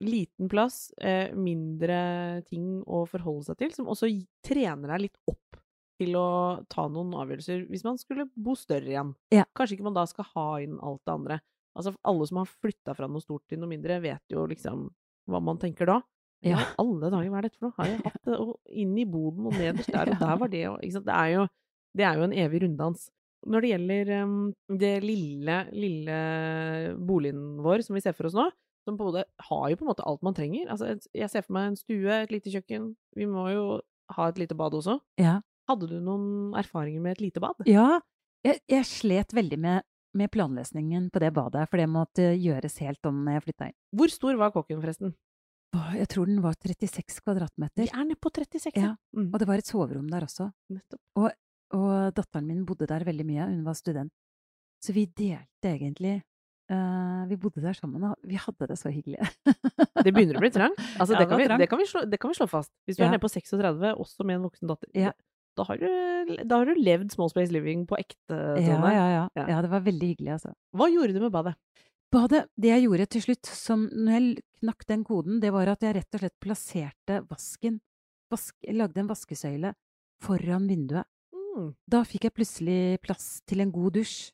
liten 0.02 0.48
plass, 0.50 0.94
eh, 1.02 1.34
mindre 1.36 2.44
ting 2.48 2.84
å 2.88 3.06
forholde 3.10 3.46
seg 3.50 3.58
til, 3.58 3.72
som 3.76 3.88
også 3.88 4.08
trener 4.46 4.88
deg 4.94 5.02
litt 5.08 5.18
opp 5.28 5.58
til 6.00 6.14
å 6.16 6.64
ta 6.70 6.88
noen 6.88 7.12
avgjørelser 7.12 7.66
hvis 7.70 7.84
man 7.84 7.98
skulle 8.00 8.30
bo 8.36 8.54
større 8.56 8.88
igjen. 8.88 9.16
Ja. 9.36 9.44
Kanskje 9.56 9.76
ikke 9.78 9.84
man 9.90 9.98
da 9.98 10.06
skal 10.06 10.26
ha 10.36 10.58
inn 10.64 10.78
alt 10.80 11.02
det 11.06 11.14
andre. 11.14 11.40
Altså 11.76 11.96
alle 12.06 12.28
som 12.28 12.38
har 12.38 12.46
flytta 12.46 12.96
fra 12.96 13.08
noe 13.08 13.20
stort 13.22 13.44
til 13.50 13.60
noe 13.60 13.68
mindre, 13.70 14.00
vet 14.02 14.24
jo 14.32 14.46
liksom 14.48 14.90
hva 15.32 15.42
man 15.44 15.60
tenker 15.62 15.90
da. 15.90 16.00
Ja. 16.46 16.62
Alle 16.80 17.10
dager, 17.12 17.30
hva 17.32 17.42
er 17.42 17.48
dette 17.48 17.60
for 17.60 17.70
noe? 17.70 17.76
Har 17.80 17.90
jeg 17.90 18.02
hatt 18.08 18.28
det 18.28 18.40
og 18.40 18.54
inn 18.84 18.94
i 19.00 19.08
boden 19.10 19.50
og 19.50 19.56
nederst 19.58 19.92
der, 19.92 20.14
og 20.14 20.22
der 20.24 20.44
var 20.44 20.52
det, 20.52 20.66
og. 20.72 20.80
Det 20.80 21.16
er 21.16 21.34
jo, 21.36 21.48
det 22.00 22.08
er 22.08 22.20
jo 22.20 22.28
en 22.28 22.38
evig 22.46 22.64
runddans. 22.66 23.10
Når 23.50 23.64
det 23.64 23.70
gjelder 23.72 24.10
um, 24.28 24.40
det 24.82 24.96
lille, 25.06 25.60
lille 25.72 26.16
boligen 27.08 27.62
vår 27.64 27.86
som 27.86 27.96
vi 27.96 28.04
ser 28.04 28.16
for 28.18 28.28
oss 28.28 28.36
nå, 28.36 28.50
som 28.88 28.98
på 29.00 29.12
en 29.12 29.22
har 29.48 29.70
jo 29.72 29.78
på 29.80 29.86
en 29.86 29.92
måte 29.92 30.08
alt 30.08 30.24
man 30.26 30.36
trenger. 30.36 30.68
Altså, 30.72 30.96
jeg 31.16 31.32
ser 31.32 31.46
for 31.46 31.56
meg 31.56 31.70
en 31.70 31.80
stue, 31.80 32.16
et 32.16 32.34
lite 32.34 32.52
kjøkken. 32.52 32.92
Vi 33.16 33.28
må 33.30 33.46
jo 33.54 33.64
ha 34.16 34.28
et 34.30 34.42
lite 34.42 34.58
bad 34.60 34.76
også. 34.76 34.98
Ja. 35.22 35.40
Hadde 35.70 35.88
du 35.92 36.00
noen 36.02 36.56
erfaringer 36.58 37.04
med 37.04 37.18
et 37.18 37.24
lite 37.28 37.44
bad? 37.44 37.62
Ja, 37.70 38.00
jeg, 38.46 38.62
jeg 38.72 38.88
slet 38.88 39.36
veldig 39.36 39.60
med, 39.62 39.86
med 40.18 40.32
planløsningen 40.32 41.10
på 41.13 41.20
det 41.22 41.34
badet, 41.34 41.68
for 41.70 41.78
det 41.78 41.88
måtte 41.89 42.30
gjøres 42.42 42.78
helt 42.82 43.06
om 43.06 43.24
når 43.25 43.38
jeg 43.38 43.44
flytta 43.48 43.68
inn. 43.70 43.75
Hvor 43.96 44.10
stor 44.13 44.38
var 44.39 44.51
kåken, 44.56 44.82
forresten? 44.82 45.13
Jeg 45.94 46.08
tror 46.10 46.25
den 46.25 46.42
var 46.42 46.56
36 46.58 47.22
kvadratmeter, 47.22 47.84
Vi 47.86 47.92
er 47.94 48.06
nede 48.10 48.18
på 48.18 48.32
36, 48.34 48.74
Ja. 48.82 48.96
Mm, 49.16 49.30
og 49.34 49.39
det 49.39 49.48
var 49.48 49.58
et 49.62 49.68
soverom 49.70 50.08
der 50.10 50.22
også. 50.25 50.51
nettopp. 50.70 51.00
Og 51.72 52.13
datteren 52.18 52.48
min 52.48 52.66
bodde 52.66 52.88
der 52.89 53.04
veldig 53.06 53.25
mye, 53.28 53.46
hun 53.51 53.63
var 53.63 53.74
student. 53.78 54.12
Så 54.82 54.94
vi 54.96 55.06
delte 55.06 55.70
egentlig 55.70 56.24
uh, 56.72 57.28
Vi 57.30 57.36
bodde 57.38 57.62
der 57.62 57.74
sammen, 57.78 58.04
og 58.04 58.16
vi 58.24 58.36
hadde 58.36 58.68
det 58.68 58.78
så 58.80 58.89
hyggelig. 58.89 59.20
Det 60.06 60.13
begynner 60.16 60.38
å 60.39 60.42
bli 60.42 60.50
trangt. 60.50 60.80
Altså, 60.98 61.13
Ja, 61.13 61.20
det, 61.20 61.25
det 61.25 61.28
kan 61.28 61.36
var 61.36 61.38
vi, 61.44 61.48
trangt. 61.50 61.60
det, 61.62 61.70
kan 61.70 61.78
vi 61.80 61.86
slå, 61.86 62.01
det 62.10 62.20
kan 62.20 62.30
vi 62.32 62.38
slå 62.39 62.48
fast. 62.50 62.72
Hvis 62.88 62.96
du 62.98 63.04
Ja. 63.04 63.08
er 63.10 63.12
nede 63.12 63.22
på 63.22 63.30
36, 63.30 63.94
også 64.00 64.24
med 64.25 64.36
en 64.39 64.46
voksen 64.50 64.68
datter, 64.72 64.89
Ja. 64.96 65.12
Da, 65.60 65.66
har 65.68 65.82
du, 65.82 66.36
da 66.48 66.62
har 66.62 66.70
du 66.70 66.80
levd 66.80 67.12
small 67.13 67.32
space 67.32 67.54
living 67.54 67.86
på 67.89 67.98
ekte, 68.00 68.39
ja, 68.63 68.80
ja, 68.80 69.06
ja, 69.13 69.24
Ja. 69.36 69.46
ja. 69.56 69.60
det 69.66 69.72
var 69.72 69.84
veldig 69.86 70.13
hyggelig, 70.13 70.32
altså. 70.38 70.54
Hva 70.75 70.89
gjorde 70.92 71.16
du 71.18 71.22
med 71.25 71.34
badet? 71.36 71.56
Badet, 72.10 72.48
det 72.58 72.72
jeg 72.72 72.88
gjorde 72.88 73.06
til 73.13 73.25
slutt, 73.28 73.51
som 73.54 73.86
når 73.94 74.16
jeg 74.16 74.44
knakk 74.63 74.88
den 74.89 75.06
koden, 75.06 75.38
det 75.44 75.51
var 75.54 75.70
at 75.70 75.86
jeg 75.86 76.00
rett 76.00 76.18
og 76.18 76.24
slett 76.24 76.38
plasserte 76.42 77.20
vasken, 77.30 77.78
vask, 78.34 78.56
lagde 78.74 79.04
en 79.04 79.12
vaskesøyle 79.12 79.75
foran 80.24 80.66
vinduet. 80.70 81.06
Mm. 81.36 81.74
Da 81.89 82.01
fikk 82.08 82.28
jeg 82.28 82.36
plutselig 82.36 82.82
plass 83.06 83.39
til 83.50 83.62
en 83.63 83.72
god 83.74 84.00
dusj. 84.00 84.32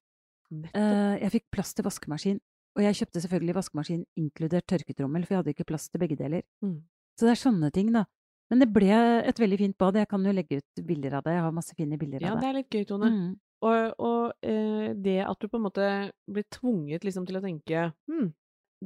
Eh, 0.72 1.16
jeg 1.24 1.34
fikk 1.36 1.48
plass 1.54 1.74
til 1.76 1.86
vaskemaskin. 1.88 2.40
Og 2.76 2.84
jeg 2.84 2.98
kjøpte 3.00 3.22
selvfølgelig 3.24 3.56
vaskemaskin 3.56 4.02
inkludert 4.20 4.68
tørketrommel, 4.68 5.24
for 5.24 5.36
jeg 5.36 5.42
hadde 5.42 5.54
ikke 5.56 5.68
plass 5.70 5.88
til 5.90 6.02
begge 6.02 6.18
deler. 6.20 6.44
Mm. 6.64 6.82
Så 7.16 7.28
det 7.28 7.36
er 7.36 7.40
sånne 7.40 7.70
ting, 7.76 7.94
da. 7.96 8.04
Men 8.52 8.62
det 8.62 8.68
ble 8.74 8.94
et 9.26 9.40
veldig 9.42 9.58
fint 9.58 9.78
bad. 9.82 9.96
Jeg 9.98 10.08
kan 10.12 10.26
jo 10.26 10.32
legge 10.36 10.60
ut 10.62 10.82
bilder 10.86 11.18
av 11.18 11.24
det. 11.26 11.34
Jeg 11.34 11.46
har 11.48 11.52
masse 11.56 11.74
fine 11.78 11.98
bilder 11.98 12.22
Ja, 12.22 12.34
av 12.36 12.42
det 12.42 12.46
Ja, 12.46 12.52
det. 12.52 12.52
er 12.52 12.60
litt 12.62 12.76
gøy, 12.78 12.86
Tone. 12.92 13.10
Mm. 13.10 13.32
Og, 13.66 13.96
og 14.06 14.46
eh, 14.46 14.90
det 15.02 15.16
at 15.26 15.40
du 15.42 15.48
på 15.50 15.58
en 15.58 15.64
måte 15.66 15.86
blir 16.30 16.46
tvunget 16.54 17.08
liksom 17.08 17.26
til 17.26 17.40
å 17.40 17.42
tenke 17.42 17.88
hm, 18.12 18.28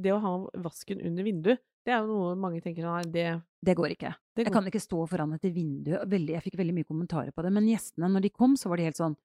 det 0.00 0.14
å 0.14 0.20
ha 0.22 0.32
vasken 0.64 1.02
under 1.04 1.26
vinduet, 1.26 1.60
det 1.84 1.92
er 1.92 2.00
jo 2.04 2.08
noe 2.14 2.36
mange 2.38 2.60
tenker 2.64 2.86
nei, 2.86 3.02
det, 3.12 3.26
Det 3.66 3.74
går 3.76 3.92
ikke. 3.96 4.14
det 4.36 4.46
Jeg 4.46 4.52
kan 4.54 4.66
ikke 4.68 4.80
stå 4.80 5.02
foran 5.10 5.34
et 5.36 5.44
vindu. 5.52 5.92
Veldig, 6.08 6.34
jeg 6.38 6.44
fikk 6.46 6.56
veldig 6.60 6.74
mye 6.78 6.88
kommentarer 6.88 7.32
på 7.34 7.42
det. 7.44 7.52
Men 7.52 7.68
gjestene, 7.68 8.08
når 8.08 8.24
de 8.24 8.30
kom, 8.30 8.56
så 8.56 8.68
var 8.72 8.80
de 8.80 8.88
helt 8.88 9.00
sånn 9.00 9.16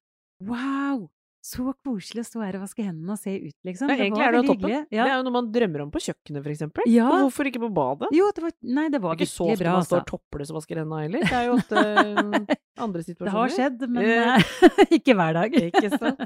Wow! 0.43 1.05
Så 1.45 1.61
koselig 1.85 2.23
å 2.23 2.25
stå 2.25 2.41
her 2.41 2.55
og 2.57 2.63
vaske 2.63 2.81
hendene 2.81 3.13
og 3.13 3.19
se 3.21 3.35
ut, 3.37 3.53
liksom. 3.67 3.91
Ja, 3.91 3.99
egentlig 4.01 4.23
er 4.25 4.33
det 4.33 4.39
jo 4.39 4.45
toppen. 4.47 4.71
Ja. 4.73 4.79
Det 4.89 5.01
er 5.03 5.11
jo 5.19 5.25
noe 5.27 5.33
man 5.35 5.49
drømmer 5.53 5.83
om 5.83 5.91
på 5.93 6.01
kjøkkenet, 6.01 6.41
for 6.41 6.53
eksempel. 6.55 6.87
Ja. 6.89 7.05
Og 7.11 7.27
hvorfor 7.27 7.49
ikke 7.51 7.61
på 7.61 7.69
badet? 7.75 8.09
Jo, 8.17 8.31
det 8.33 8.45
var 8.47 8.55
Nei, 8.65 8.87
det 8.87 8.95
Det 8.95 9.01
var 9.03 9.13
er 9.13 9.19
ikke 9.21 9.29
så 9.29 9.49
ofte 9.51 9.61
bra, 9.61 9.75
man 9.77 9.85
står 9.85 10.01
altså. 10.01 10.09
toppløs 10.15 10.53
og 10.53 10.57
vasker 10.57 10.81
hendene 10.81 11.03
heller. 11.03 11.27
Det 11.29 11.37
er 11.37 11.45
jo 11.45 11.55
ofte 11.59 11.83
eh, 11.85 12.55
andre 12.87 13.05
situasjoner. 13.05 13.29
Det 13.29 13.35
har 13.37 13.53
skjedd, 13.59 13.85
men 13.93 14.09
eh, 14.09 14.95
ikke 14.97 15.17
hver 15.19 15.37
dag. 15.37 15.59
Ikke 15.69 15.91
sant? 15.93 16.25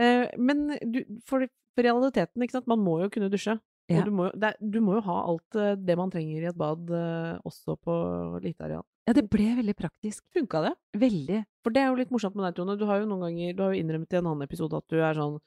Uh, 0.00 0.26
men 0.50 0.64
du, 0.82 1.04
for, 1.28 1.46
for 1.76 1.86
realiteten, 1.86 2.42
ikke 2.42 2.58
sant, 2.58 2.70
man 2.72 2.82
må 2.82 2.98
jo 3.04 3.12
kunne 3.14 3.30
dusje. 3.30 3.54
Ja. 3.90 4.04
Du 4.06 4.12
må, 4.14 4.28
det 4.38 4.54
du 4.60 4.78
må 4.84 4.94
jo 4.96 5.02
ha 5.08 5.16
alt 5.26 5.56
eh, 5.58 5.74
det 5.76 5.96
man 5.98 6.10
trenger 6.12 6.44
i 6.44 6.48
et 6.52 6.58
bad, 6.58 6.90
eh, 6.96 7.40
også 7.48 7.74
på 7.82 7.94
lite 8.44 8.64
areal. 8.68 8.84
Ja, 9.08 9.14
det 9.18 9.24
ble 9.32 9.48
veldig 9.58 9.74
praktisk. 9.74 10.22
Funka 10.34 10.60
det? 10.68 10.74
Veldig. 11.02 11.40
For 11.66 11.74
det 11.74 11.82
er 11.82 11.88
jo 11.90 11.98
litt 11.98 12.12
morsomt 12.14 12.36
med 12.38 12.46
deg, 12.46 12.54
Tone. 12.60 12.76
Du 12.78 12.84
har 12.86 13.00
jo 13.02 13.08
noen 13.10 13.24
ganger 13.26 13.56
Du 13.58 13.64
har 13.64 13.72
jo 13.74 13.82
innrømmet 13.82 14.14
i 14.14 14.20
en 14.20 14.28
annen 14.30 14.46
episode 14.46 14.78
at 14.78 14.86
du 14.92 15.00
er 15.02 15.18
sånn 15.18 15.40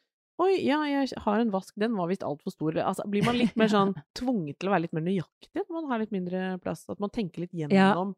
Oi, 0.44 0.52
ja, 0.68 0.82
jeg 0.84 1.16
har 1.24 1.40
en 1.40 1.52
vask, 1.54 1.72
den 1.80 1.94
var 1.96 2.10
visst 2.12 2.26
altfor 2.28 2.52
stor. 2.52 2.76
Altså, 2.84 3.06
blir 3.08 3.24
man 3.24 3.38
litt 3.40 3.54
mer 3.56 3.70
sånn 3.72 3.94
tvunget 4.20 4.58
til 4.60 4.68
å 4.68 4.74
være 4.74 4.84
litt 4.84 4.96
mer 4.98 5.06
nøyaktig 5.06 5.64
når 5.64 5.72
man 5.78 5.88
har 5.94 6.02
litt 6.02 6.12
mindre 6.12 6.42
plass? 6.60 6.84
At 6.92 7.00
man 7.00 7.14
tenker 7.16 7.46
litt 7.46 7.56
gjennom 7.56 8.12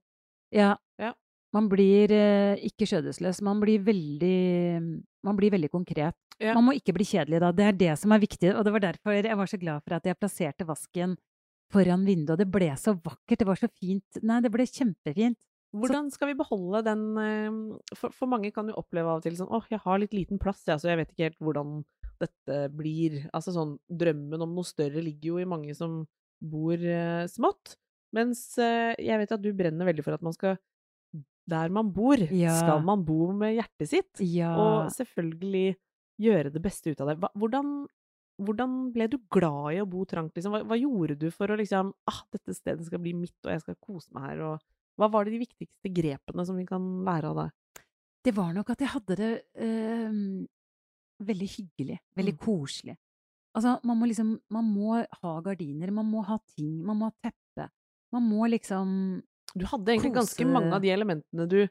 Ja. 0.50 0.72
Ja. 0.98 1.12
Man 1.54 1.70
blir 1.70 2.12
eh, 2.12 2.58
ikke 2.68 2.88
skjødesløs. 2.90 3.44
Man 3.46 3.62
blir 3.62 3.86
veldig 3.86 4.82
Man 5.28 5.38
blir 5.38 5.54
veldig 5.54 5.70
konkret. 5.70 6.18
Ja. 6.40 6.54
Man 6.54 6.68
må 6.68 6.76
ikke 6.78 6.94
bli 6.94 7.06
kjedelig 7.08 7.40
da. 7.42 7.52
Det 7.56 7.66
er 7.66 7.78
det 7.80 7.94
som 8.00 8.12
er 8.14 8.22
viktig. 8.22 8.52
Og 8.54 8.64
det 8.68 8.74
var 8.76 8.84
derfor 8.84 9.16
jeg 9.18 9.38
var 9.40 9.50
så 9.50 9.58
glad 9.62 9.84
for 9.84 9.98
at 9.98 10.06
jeg 10.06 10.20
plasserte 10.20 10.68
vasken 10.70 11.16
foran 11.74 12.06
vinduet. 12.08 12.38
Det 12.40 12.48
ble 12.54 12.70
så 12.80 12.94
vakkert. 12.96 13.40
Det 13.42 13.48
var 13.50 13.58
så 13.60 13.70
fint. 13.74 14.20
Nei, 14.24 14.38
det 14.46 14.52
ble 14.54 14.68
kjempefint. 14.70 15.40
Hvordan 15.78 16.08
skal 16.14 16.30
vi 16.32 16.38
beholde 16.40 16.80
den 16.86 17.02
eh, 17.20 17.96
for, 17.98 18.14
for 18.16 18.30
mange 18.32 18.54
kan 18.56 18.70
jo 18.72 18.78
oppleve 18.80 19.10
av 19.12 19.20
og 19.20 19.26
til 19.26 19.36
sånn 19.36 19.50
åh, 19.52 19.66
jeg 19.70 19.82
har 19.84 20.00
litt 20.00 20.14
liten 20.16 20.40
plass, 20.40 20.62
jeg, 20.66 20.80
så 20.80 20.88
jeg 20.94 21.02
vet 21.02 21.12
ikke 21.12 21.28
helt 21.28 21.42
hvordan 21.44 21.74
dette 22.22 22.60
blir. 22.74 23.18
Altså 23.36 23.52
sånn 23.54 23.76
drømmen 23.92 24.42
om 24.46 24.56
noe 24.56 24.66
større 24.66 25.04
ligger 25.04 25.34
jo 25.36 25.42
i 25.44 25.50
mange 25.50 25.76
som 25.78 26.00
bor 26.40 26.78
eh, 26.80 27.26
smått. 27.30 27.76
Mens 28.16 28.46
eh, 28.64 28.94
jeg 29.04 29.20
vet 29.20 29.36
at 29.36 29.44
du 29.44 29.52
brenner 29.54 29.90
veldig 29.90 30.06
for 30.06 30.16
at 30.16 30.24
man 30.24 30.34
skal 30.38 30.56
Der 31.48 31.70
man 31.70 31.92
bor, 31.96 32.18
Ja. 32.32 32.56
skal 32.60 32.82
man 32.84 33.04
bo 33.08 33.32
med 33.36 33.56
hjertet 33.60 33.90
sitt. 33.92 34.24
Ja. 34.24 34.54
Og 34.60 34.90
selvfølgelig 34.96 35.76
gjøre 36.20 36.52
det 36.54 36.62
beste 36.64 36.92
ut 36.92 37.02
av 37.04 37.12
det. 37.12 37.18
Hvordan, 37.38 37.72
hvordan 38.42 38.76
ble 38.94 39.08
du 39.12 39.18
glad 39.34 39.76
i 39.76 39.82
å 39.84 39.90
bo 39.90 40.04
trangt, 40.10 40.34
liksom? 40.38 40.54
Hva, 40.56 40.64
hva 40.66 40.78
gjorde 40.80 41.18
du 41.20 41.30
for 41.34 41.50
å 41.54 41.58
liksom 41.60 41.94
ah, 42.10 42.22
dette 42.34 42.56
stedet 42.58 42.86
skal 42.88 43.00
bli 43.04 43.14
mitt, 43.14 43.36
og 43.46 43.52
jeg 43.54 43.62
skal 43.66 43.78
kose 43.82 44.10
meg 44.18 44.30
her, 44.32 44.44
og 44.52 44.62
hva 44.98 45.10
var 45.14 45.26
de 45.30 45.38
viktigste 45.42 45.92
grepene 45.94 46.46
som 46.46 46.58
vi 46.58 46.66
kan 46.66 46.82
lære 47.06 47.30
av 47.32 47.42
deg? 47.44 47.84
Det 48.26 48.34
var 48.36 48.54
nok 48.54 48.70
at 48.74 48.82
jeg 48.82 48.90
hadde 48.92 49.16
det 49.16 49.32
øh, 49.64 50.46
veldig 51.24 51.50
hyggelig. 51.54 52.00
Veldig 52.18 52.34
Mm. 52.34 52.42
koselig. 52.44 52.98
Altså, 53.56 53.80
man 53.84 53.98
må 53.98 54.06
liksom 54.10 54.40
Man 54.54 54.66
må 54.74 55.04
ha 55.22 55.42
gardiner, 55.42 55.92
man 55.92 56.06
må 56.12 56.24
ha 56.26 56.38
ting, 56.56 56.84
man 56.86 56.98
må 57.00 57.06
ha 57.10 57.14
teppe. 57.24 57.70
Man 58.12 58.24
må 58.30 58.48
liksom 58.50 59.22
Du 59.56 59.66
hadde 59.66 59.94
egentlig 59.94 60.14
ganske 60.14 60.46
mange 60.46 60.74
av 60.76 60.82
de 60.82 60.90
elementene 60.94 61.48
du 61.50 61.68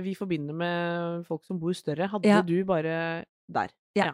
vi 0.00 0.14
forbinder 0.16 0.54
med 0.56 1.26
folk 1.28 1.44
som 1.44 1.58
bor 1.60 1.72
større, 1.76 2.08
hadde 2.08 2.26
Ja. 2.26 2.40
du 2.42 2.64
bare 2.64 3.24
der. 3.48 3.68
Ja. 3.98 4.12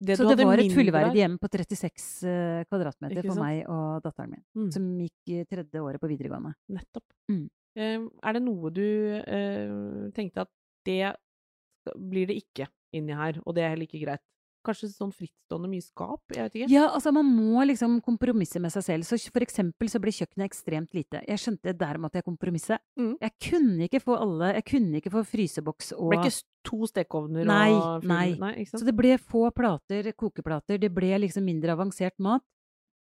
Det 0.00 0.16
Så 0.16 0.24
det 0.24 0.46
var 0.46 0.56
et 0.56 0.64
mindre 0.64 0.78
fullverdig 0.78 1.20
hjem 1.20 1.34
på 1.36 1.48
36 1.52 2.04
eh, 2.24 2.60
kvadratmeter 2.70 3.26
for 3.26 3.42
meg 3.42 3.66
og 3.68 4.00
datteren 4.06 4.30
min, 4.32 4.44
Mm. 4.56 4.70
som 4.72 4.86
gikk 4.96 5.48
tredje 5.50 5.82
året 5.82 6.00
på 6.00 6.08
videregående. 6.08 6.54
Nettopp. 6.72 7.04
Mm. 7.28 7.48
Uh, 7.76 8.08
er 8.24 8.32
det 8.34 8.42
noe 8.42 8.70
du 8.74 8.86
uh, 9.20 10.08
tenkte 10.16 10.46
at 10.46 10.50
det 10.88 11.12
blir 11.94 12.26
det 12.26 12.40
ikke 12.40 12.66
inni 12.96 13.14
her, 13.14 13.42
og 13.44 13.54
det 13.54 13.62
er 13.62 13.74
heller 13.74 13.86
ikke 13.86 14.00
greit? 14.02 14.24
Kanskje 14.66 14.90
sånn 14.92 15.12
frittstående 15.16 15.70
mye 15.72 15.84
skap? 15.84 16.20
Jeg 16.34 16.44
vet 16.46 16.56
ikke. 16.58 16.68
Ja, 16.72 16.84
altså 16.92 17.12
man 17.16 17.28
må 17.32 17.64
liksom 17.64 17.96
kompromisse 18.04 18.60
med 18.60 18.72
seg 18.74 18.84
selv. 18.84 19.08
Så 19.08 19.16
for 19.32 19.44
eksempel 19.44 19.88
så 19.88 20.00
ble 20.02 20.12
kjøkkenet 20.12 20.50
ekstremt 20.50 20.96
lite. 20.96 21.22
Jeg 21.24 21.40
skjønte 21.40 21.74
der 21.80 22.00
måtte 22.02 22.20
jeg 22.20 22.26
kompromisse. 22.28 22.76
Mm. 23.00 23.14
Jeg 23.22 23.34
kunne 23.48 23.88
ikke 23.88 24.02
få 24.04 24.18
alle, 24.20 24.52
jeg 24.58 24.66
kunne 24.68 25.00
ikke 25.00 25.14
få 25.14 25.24
fryseboks 25.32 25.94
og 25.96 26.12
Det 26.12 26.20
ble 26.20 26.30
ikke 26.30 26.68
to 26.70 26.90
stekeovner 26.90 27.48
Nei, 27.48 27.70
og 27.72 28.04
nei. 28.04 28.26
nei? 28.40 28.54
Så 28.68 28.84
det 28.84 28.96
ble 28.96 29.16
få 29.16 29.46
plater, 29.56 30.12
kokeplater, 30.12 30.80
det 30.82 30.92
ble 30.92 31.14
liksom 31.24 31.46
mindre 31.48 31.72
avansert 31.72 32.18
mat. 32.20 32.44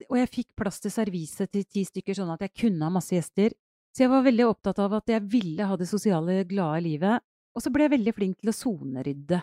Og 0.07 0.15
jeg 0.15 0.31
fikk 0.31 0.53
plass 0.55 0.79
til 0.79 0.93
serviset 0.95 1.51
til 1.51 1.65
ti 1.67 1.83
stykker, 1.83 2.15
sånn 2.15 2.31
at 2.31 2.45
jeg 2.45 2.55
kunne 2.63 2.87
ha 2.87 2.93
masse 2.93 3.11
gjester. 3.11 3.51
Så 3.91 4.05
jeg 4.05 4.11
var 4.13 4.23
veldig 4.23 4.45
opptatt 4.47 4.79
av 4.79 4.95
at 5.01 5.11
jeg 5.11 5.25
ville 5.27 5.65
ha 5.65 5.75
det 5.75 5.89
sosiale, 5.89 6.43
glade 6.47 6.83
livet. 6.85 7.25
Og 7.57 7.63
så 7.65 7.71
ble 7.73 7.87
jeg 7.87 7.97
veldig 7.97 8.13
flink 8.15 8.37
til 8.39 8.51
å 8.51 8.55
sonerydde. 8.55 9.41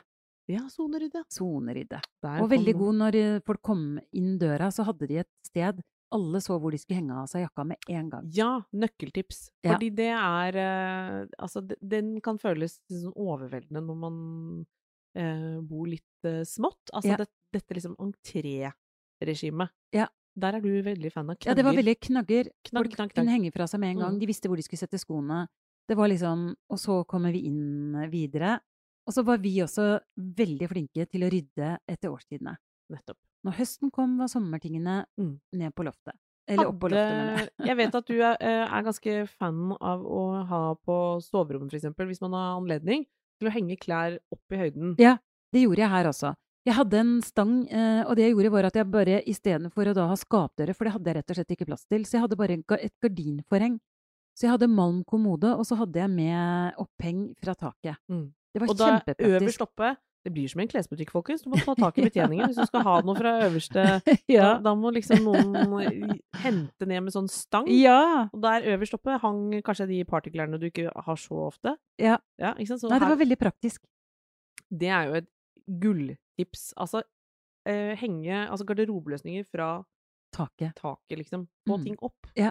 Ja, 0.51 0.63
sonerydde. 0.71 1.25
Sonerydde. 1.33 1.99
Og 2.41 2.49
veldig 2.53 2.75
god 2.79 2.99
når 3.01 3.19
eh, 3.19 3.39
folk 3.47 3.63
kom 3.67 3.85
inn 4.15 4.37
døra, 4.39 4.69
så 4.75 4.85
hadde 4.87 5.09
de 5.11 5.21
et 5.25 5.31
sted. 5.49 5.81
Alle 6.15 6.39
så 6.39 6.55
hvor 6.63 6.71
de 6.71 6.79
skulle 6.79 7.01
henge 7.01 7.17
av 7.19 7.27
seg 7.27 7.43
jakka 7.43 7.65
med 7.67 7.89
en 7.91 8.11
gang. 8.13 8.29
Ja, 8.35 8.51
nøkkeltips. 8.79 9.41
Ja. 9.67 9.73
Fordi 9.73 9.89
det 9.99 10.13
er 10.15 10.59
eh, 10.63 11.17
Altså, 11.43 11.65
den 11.67 12.21
kan 12.23 12.39
føles 12.39 12.79
sånn 12.87 13.11
overveldende 13.19 13.83
når 13.89 13.99
man 14.05 14.21
eh, 15.19 15.59
bor 15.67 15.91
litt 15.91 16.29
eh, 16.31 16.45
smått. 16.47 16.93
Altså 16.95 17.11
Ja. 17.17 17.19
det, 17.25 17.27
dette 17.59 17.75
liksom 17.75 17.97
entré-regimet. 17.99 19.75
Ja. 19.97 20.07
Der 20.37 20.59
er 20.59 20.61
du 20.61 20.69
veldig 20.85 21.11
fan 21.11 21.31
av 21.33 21.39
knagger. 21.39 21.49
Ja, 21.51 21.57
det 21.57 21.65
var 21.65 21.75
veldig 21.75 21.97
knagger. 22.07 22.49
Knag, 22.69 22.83
Folk 22.85 22.95
knagg, 22.99 23.13
kunne 23.17 23.33
henge 23.33 23.51
fra 23.55 23.67
seg 23.67 23.81
med 23.81 23.95
en 23.97 24.03
gang. 24.05 24.17
Mm. 24.17 24.21
De 24.21 24.27
visste 24.29 24.51
hvor 24.53 24.61
de 24.61 24.65
skulle 24.67 24.83
sette 24.83 25.01
skoene. 25.01 25.47
Det 25.89 25.97
var 25.97 26.11
liksom 26.11 26.51
Og 26.71 26.79
så 26.83 27.01
kommer 27.09 27.33
vi 27.33 27.47
inn 27.49 27.97
videre. 28.13 28.59
Og 29.07 29.15
så 29.15 29.23
var 29.25 29.39
vi 29.39 29.55
også 29.63 30.01
veldig 30.19 30.69
flinke 30.69 31.07
til 31.09 31.23
å 31.27 31.31
rydde 31.31 31.73
etter 31.89 32.11
årstidene. 32.11 32.57
Nettopp. 32.91 33.19
Når 33.47 33.55
høsten 33.61 33.91
kom, 33.95 34.17
var 34.19 34.27
sommertingene 34.31 35.05
Mm. 35.19 35.39
ned 35.55 35.75
på 35.75 35.85
loftet. 35.87 36.15
Eller 36.49 36.67
oppå 36.71 36.89
loftet, 36.91 37.51
jeg. 37.67 37.77
vet 37.77 37.95
at 37.95 38.07
du 38.07 38.15
er, 38.21 38.37
eh, 38.41 38.67
er 38.67 38.83
ganske 38.83 39.29
fan 39.29 39.73
av 39.81 40.03
å 40.03 40.47
ha 40.47 40.75
på 40.75 41.21
soverommet, 41.23 41.73
eksempel, 41.75 42.07
hvis 42.07 42.21
man 42.21 42.33
har 42.33 42.61
anledning, 42.61 43.05
til 43.41 43.49
å 43.49 43.53
henge 43.53 43.77
klær 43.79 44.19
opp 44.33 44.53
i 44.53 44.57
høyden. 44.57 44.95
Ja, 44.99 45.19
det 45.53 45.63
gjorde 45.65 45.83
jeg 45.83 45.91
her 45.91 46.05
også. 46.07 46.35
Jeg 46.67 46.75
hadde 46.75 46.95
en 46.99 47.23
stang, 47.23 47.69
eh, 47.69 48.03
og 48.07 48.17
det 48.17 48.25
jeg 48.27 48.35
gjorde 48.35 48.51
var 48.51 48.65
at 48.67 48.75
jeg 48.75 48.91
bare 48.91 49.23
istedenfor 49.27 49.87
å 49.87 49.95
da 49.95 50.07
ha 50.09 50.15
skapdører, 50.15 50.75
for 50.75 50.85
det 50.85 50.93
hadde 50.95 51.05
jeg 51.07 51.17
rett 51.17 51.31
og 51.31 51.37
slett 51.37 51.55
ikke 51.57 51.67
plass 51.67 51.85
til, 51.87 52.03
så 52.03 52.13
jeg 52.19 52.23
hadde 52.23 52.37
bare 52.37 52.59
et 52.83 52.95
gardinforheng. 53.01 53.79
Så 54.37 54.43
jeg 54.47 54.51
hadde 54.51 54.69
malm 54.69 55.05
kommode, 55.05 55.45
og 55.57 55.65
så 55.65 55.77
hadde 55.79 55.95
jeg 55.95 56.11
med 56.11 56.75
oppheng 56.77 57.35
fra 57.43 57.55
taket. 57.55 57.97
Mm. 58.11 58.33
Det 58.57 58.63
var 58.65 58.73
Og 58.73 58.79
da 58.81 59.15
øverst 59.21 59.61
oppe 59.61 59.91
Det 60.27 60.33
blir 60.35 60.49
som 60.51 60.59
en 60.65 60.67
klesbutikk, 60.73 61.11
folkens. 61.15 61.45
Du 61.45 61.51
må 61.53 61.59
ta 61.63 61.75
tak 61.79 61.99
i 62.01 62.07
betjeningen 62.09 62.49
hvis 62.49 62.57
du 62.59 62.65
skal 62.67 62.83
ha 62.83 62.95
noe 63.07 63.15
fra 63.15 63.35
øverste 63.47 63.83
ja. 64.33 64.57
Da, 64.57 64.63
da 64.65 64.73
må 64.75 64.91
liksom 64.97 65.21
noen 65.23 66.17
hente 66.43 66.89
ned 66.89 67.05
med 67.07 67.15
sånn 67.15 67.29
stang. 67.31 67.69
ja. 67.71 68.25
Og 68.33 68.41
der 68.43 68.67
øverst 68.73 68.97
oppe 68.99 69.21
hang 69.23 69.61
kanskje 69.63 69.87
de 69.93 70.01
partyklærne 70.09 70.59
du 70.59 70.67
ikke 70.67 70.89
har 70.91 71.21
så 71.21 71.45
ofte. 71.47 71.77
Ja. 72.03 72.17
Ja, 72.43 72.55
ikke 72.59 72.73
sant? 72.73 72.83
Så 72.83 72.91
Nei, 72.91 72.99
det 72.99 73.13
var 73.13 73.21
veldig 73.23 73.39
praktisk. 73.39 73.85
det 74.73 74.89
er 74.91 75.07
jo 75.13 75.15
et 75.21 75.29
gulltips. 75.87 76.73
Altså 76.77 77.03
eh, 77.67 77.95
henge 78.01 78.49
altså 78.51 78.67
garderobeløsninger 78.67 79.47
fra 79.47 79.71
Taket. 80.35 80.75
taket, 80.77 81.19
liksom. 81.23 81.47
Få 81.69 81.79
Mm. 81.79 81.85
ting 81.85 81.97
opp. 82.03 82.27
Ja. 82.37 82.51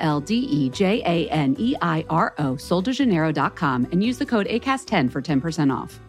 L 0.00 0.20
D 0.20 0.34
E 0.34 0.68
J 0.70 1.02
A 1.04 1.28
N 1.30 1.56
E 1.58 1.74
I 1.80 2.04
R 2.08 2.34
O, 2.38 2.56
soldejaneiro.com, 2.56 3.86
and 3.92 4.02
use 4.02 4.18
the 4.18 4.26
code 4.26 4.46
ACAST10 4.46 5.10
for 5.10 5.20
10% 5.22 5.70
off. 5.72 6.00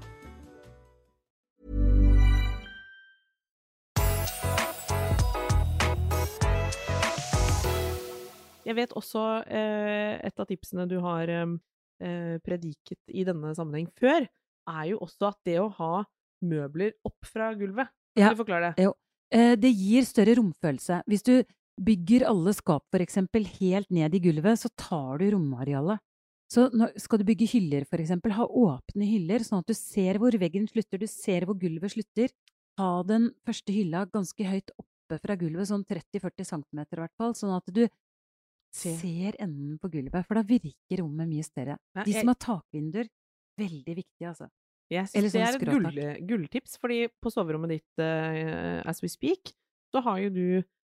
Jeg 8.65 8.75
vet 8.79 8.93
også 8.97 9.21
eh, 9.45 10.15
et 10.25 10.39
av 10.41 10.47
tipsene 10.49 10.87
du 10.89 10.95
har 11.03 11.29
eh, 11.29 12.37
prediket 12.45 13.13
i 13.13 13.25
denne 13.27 13.51
sammenheng 13.57 13.91
før, 14.01 14.25
er 14.65 14.85
jo 14.89 14.97
også 15.05 15.29
at 15.29 15.37
det 15.45 15.59
å 15.61 15.67
ha 15.77 15.91
møbler 16.45 16.95
opp 17.05 17.27
fra 17.29 17.51
gulvet. 17.57 17.91
Kan 18.17 18.23
Ja. 18.25 18.31
du 18.33 18.39
forklare 18.41 18.73
det? 18.73 18.83
Jo. 18.87 18.95
Eh, 19.31 19.53
Det 19.55 19.69
gir 19.71 20.01
større 20.03 20.35
romfølelse. 20.39 21.03
Hvis 21.07 21.23
du 21.23 21.43
bygger 21.81 22.25
alle 22.29 22.53
skap 22.55 22.97
eksempel 23.03 23.45
helt 23.59 23.89
ned 23.93 24.15
i 24.15 24.21
gulvet, 24.23 24.61
så 24.61 24.71
tar 24.79 25.19
du 25.19 25.29
romarealet. 25.33 26.01
Så 26.51 26.67
skal 27.01 27.19
du 27.19 27.25
bygge 27.27 27.47
hyller, 27.55 27.85
eksempel, 27.97 28.35
ha 28.37 28.45
åpne 28.45 29.07
hyller, 29.09 29.43
sånn 29.43 29.63
at 29.63 29.69
du 29.69 29.75
ser 29.77 30.19
hvor 30.21 30.35
veggen 30.37 30.67
slutter, 30.69 31.01
du 31.01 31.07
ser 31.09 31.47
hvor 31.47 31.57
gulvet 31.57 31.95
slutter. 31.95 32.31
Ha 32.79 32.89
den 33.07 33.31
første 33.47 33.73
hylla 33.73 34.05
ganske 34.11 34.45
høyt 34.45 34.71
oppe 34.77 35.19
fra 35.23 35.37
gulvet, 35.39 35.69
sånn 35.71 35.85
30-40 35.89 36.49
cm 36.51 36.83
i 36.85 36.99
hvert 37.01 37.15
fall, 37.17 37.33
sånn 37.37 37.55
at 37.55 37.71
du 37.73 37.85
ser 38.75 39.37
enden 39.41 39.79
på 39.81 39.89
gulvet, 39.93 40.27
for 40.27 40.37
da 40.37 40.45
virker 40.45 41.01
rommet 41.01 41.31
mye 41.31 41.45
større. 41.47 41.79
De 42.03 42.13
som 42.13 42.31
har 42.31 42.39
takvinduer, 42.45 43.09
veldig 43.59 43.97
viktig, 44.03 44.27
altså. 44.27 44.49
Jeg 44.91 45.09
syns 45.09 45.23
det 45.23 45.31
sånn 45.33 45.45
er 45.47 45.55
et 45.57 45.65
gull, 45.65 46.25
gulltips, 46.29 46.75
fordi 46.77 47.05
på 47.23 47.31
soverommet 47.33 47.77
ditt, 47.77 48.03
uh, 48.03 48.83
as 48.85 49.01
we 49.01 49.09
speak, 49.09 49.55
så 49.95 50.03
har 50.05 50.19
jo 50.27 50.33
du 50.35 50.47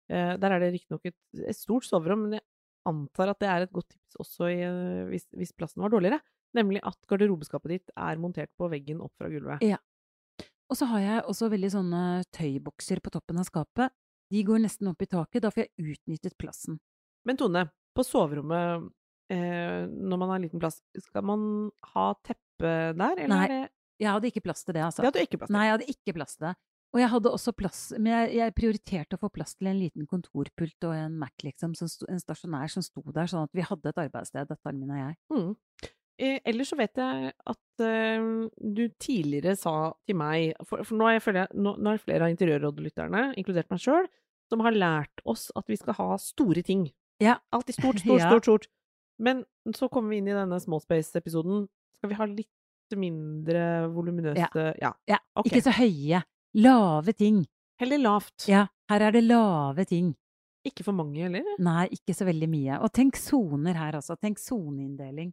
Der 0.09 0.55
er 0.55 0.62
det 0.62 0.73
riktignok 0.73 1.05
et, 1.11 1.18
et 1.44 1.57
stort 1.57 1.85
soverom, 1.85 2.27
men 2.27 2.38
jeg 2.38 2.44
antar 2.88 3.33
at 3.33 3.40
det 3.42 3.51
er 3.51 3.66
et 3.66 3.75
godt 3.75 3.88
tips 3.92 4.18
også 4.23 4.51
i, 4.51 4.59
eh, 4.64 5.05
hvis, 5.11 5.29
hvis 5.37 5.55
plassen 5.57 5.85
var 5.85 5.92
dårligere. 5.92 6.21
Nemlig 6.57 6.81
at 6.87 6.99
garderobeskapet 7.11 7.75
ditt 7.75 7.92
er 7.92 8.21
montert 8.21 8.51
på 8.57 8.71
veggen 8.73 9.03
opp 9.05 9.12
fra 9.21 9.29
gulvet. 9.33 9.64
Ja. 9.66 9.81
Og 10.68 10.77
så 10.77 10.88
har 10.90 11.03
jeg 11.05 11.25
også 11.29 11.49
veldig 11.53 11.71
sånne 11.73 12.03
tøybokser 12.35 13.01
på 13.05 13.12
toppen 13.12 13.40
av 13.40 13.49
skapet. 13.49 13.92
De 14.33 14.44
går 14.44 14.61
nesten 14.64 14.90
opp 14.90 15.01
i 15.05 15.09
taket, 15.09 15.42
da 15.44 15.53
får 15.53 15.66
jeg 15.66 15.94
utnyttet 15.94 16.37
plassen. 16.40 16.81
Men 17.29 17.38
Tone, 17.40 17.66
på 17.97 18.05
soverommet, 18.05 18.88
eh, 19.33 19.85
når 19.88 20.21
man 20.21 20.33
har 20.35 20.42
liten 20.44 20.61
plass, 20.61 20.81
skal 21.09 21.25
man 21.29 21.42
ha 21.94 22.11
teppe 22.25 22.73
der, 22.97 23.25
eller 23.25 23.29
Nei, 23.33 23.68
Jeg 23.99 24.12
hadde 24.12 24.29
ikke 24.31 24.44
plass 24.44 24.64
til 24.64 24.77
det, 24.77 24.83
altså. 24.85 25.03
Det 25.03 25.09
hadde 25.09 25.21
du 25.21 25.27
ikke 25.27 25.40
plass 25.40 25.51
til. 25.51 25.57
Nei, 25.57 25.64
jeg 25.66 25.75
hadde 25.77 25.92
ikke 25.92 26.16
plass 26.16 26.37
til 26.37 26.49
det. 26.49 26.55
Og 26.96 27.03
jeg 27.03 27.11
hadde 27.12 27.31
også 27.31 27.53
plass, 27.53 27.81
men 27.98 28.09
jeg, 28.14 28.31
jeg 28.38 28.55
prioriterte 28.57 29.18
å 29.18 29.20
få 29.20 29.29
plass 29.35 29.53
til 29.59 29.68
en 29.68 29.77
liten 29.77 30.07
kontorpult 30.09 30.87
og 30.88 30.94
en 30.96 31.18
Mac, 31.20 31.35
liksom, 31.44 31.74
som 31.77 31.90
sto, 31.90 32.07
en 32.09 32.20
stasjonær 32.22 32.70
som 32.72 32.85
sto 32.85 33.03
der, 33.12 33.29
sånn 33.29 33.44
at 33.44 33.53
vi 33.57 33.66
hadde 33.66 33.90
et 33.92 34.01
arbeidssted, 34.07 34.48
datteren 34.48 34.81
min 34.81 34.94
og 34.94 35.01
jeg. 35.03 35.18
Mm. 35.35 35.51
Eh, 36.18 36.38
ellers 36.51 36.72
så 36.72 36.79
vet 36.81 36.98
jeg 36.98 37.29
at 37.53 37.83
eh, 37.85 38.24
du 38.59 38.81
tidligere 38.98 39.53
sa 39.55 39.74
til 40.09 40.16
meg 40.18 40.57
For, 40.66 40.83
for 40.83 40.98
nå, 40.98 41.07
er 41.12 41.20
jeg, 41.20 41.44
nå, 41.55 41.77
nå 41.79 41.92
er 41.92 42.01
flere 42.03 42.27
av 42.27 42.33
interiørrådlytterne, 42.33 43.20
inkludert 43.38 43.68
meg 43.70 43.85
sjøl, 43.85 44.09
som 44.51 44.64
har 44.64 44.74
lært 44.74 45.22
oss 45.29 45.46
at 45.61 45.68
vi 45.70 45.77
skal 45.79 45.94
ha 46.01 46.09
store 46.22 46.64
ting. 46.66 46.88
Ja. 47.22 47.37
Alltid 47.55 47.79
stort, 47.79 48.01
stort, 48.05 48.24
Ja. 48.24 48.33
stort, 48.33 48.48
stort. 48.48 48.66
Men 49.20 49.44
så 49.77 49.90
kommer 49.92 50.14
vi 50.14 50.22
inn 50.22 50.33
i 50.33 50.35
denne 50.35 50.59
Small 50.62 50.81
Space-episoden. 50.83 51.66
Skal 52.01 52.12
vi 52.14 52.18
ha 52.18 52.27
litt 52.33 52.96
mindre 52.96 53.62
voluminøse 53.92 54.66
Ja. 54.81 54.92
Ja, 55.11 55.18
ok. 55.37 55.51
Ikke 55.53 55.64
så 55.68 55.74
høye. 55.77 56.22
Lave 56.54 57.12
ting. 57.12 57.42
Heller 57.78 57.98
lavt. 57.98 58.48
Ja, 58.48 58.66
her 58.90 59.04
er 59.08 59.12
det 59.14 59.24
lave 59.24 59.84
ting. 59.87 60.14
Ikke 60.66 60.84
for 60.84 60.96
mange 60.96 61.20
heller. 61.22 61.44
Nei, 61.62 61.87
ikke 61.94 62.14
så 62.16 62.26
veldig 62.28 62.48
mye. 62.50 62.78
Og 62.82 62.90
tenk 62.92 63.16
soner 63.20 63.76
her, 63.78 63.98
også. 64.00 64.16
Tenk 64.20 64.40
soneinndeling. 64.42 65.30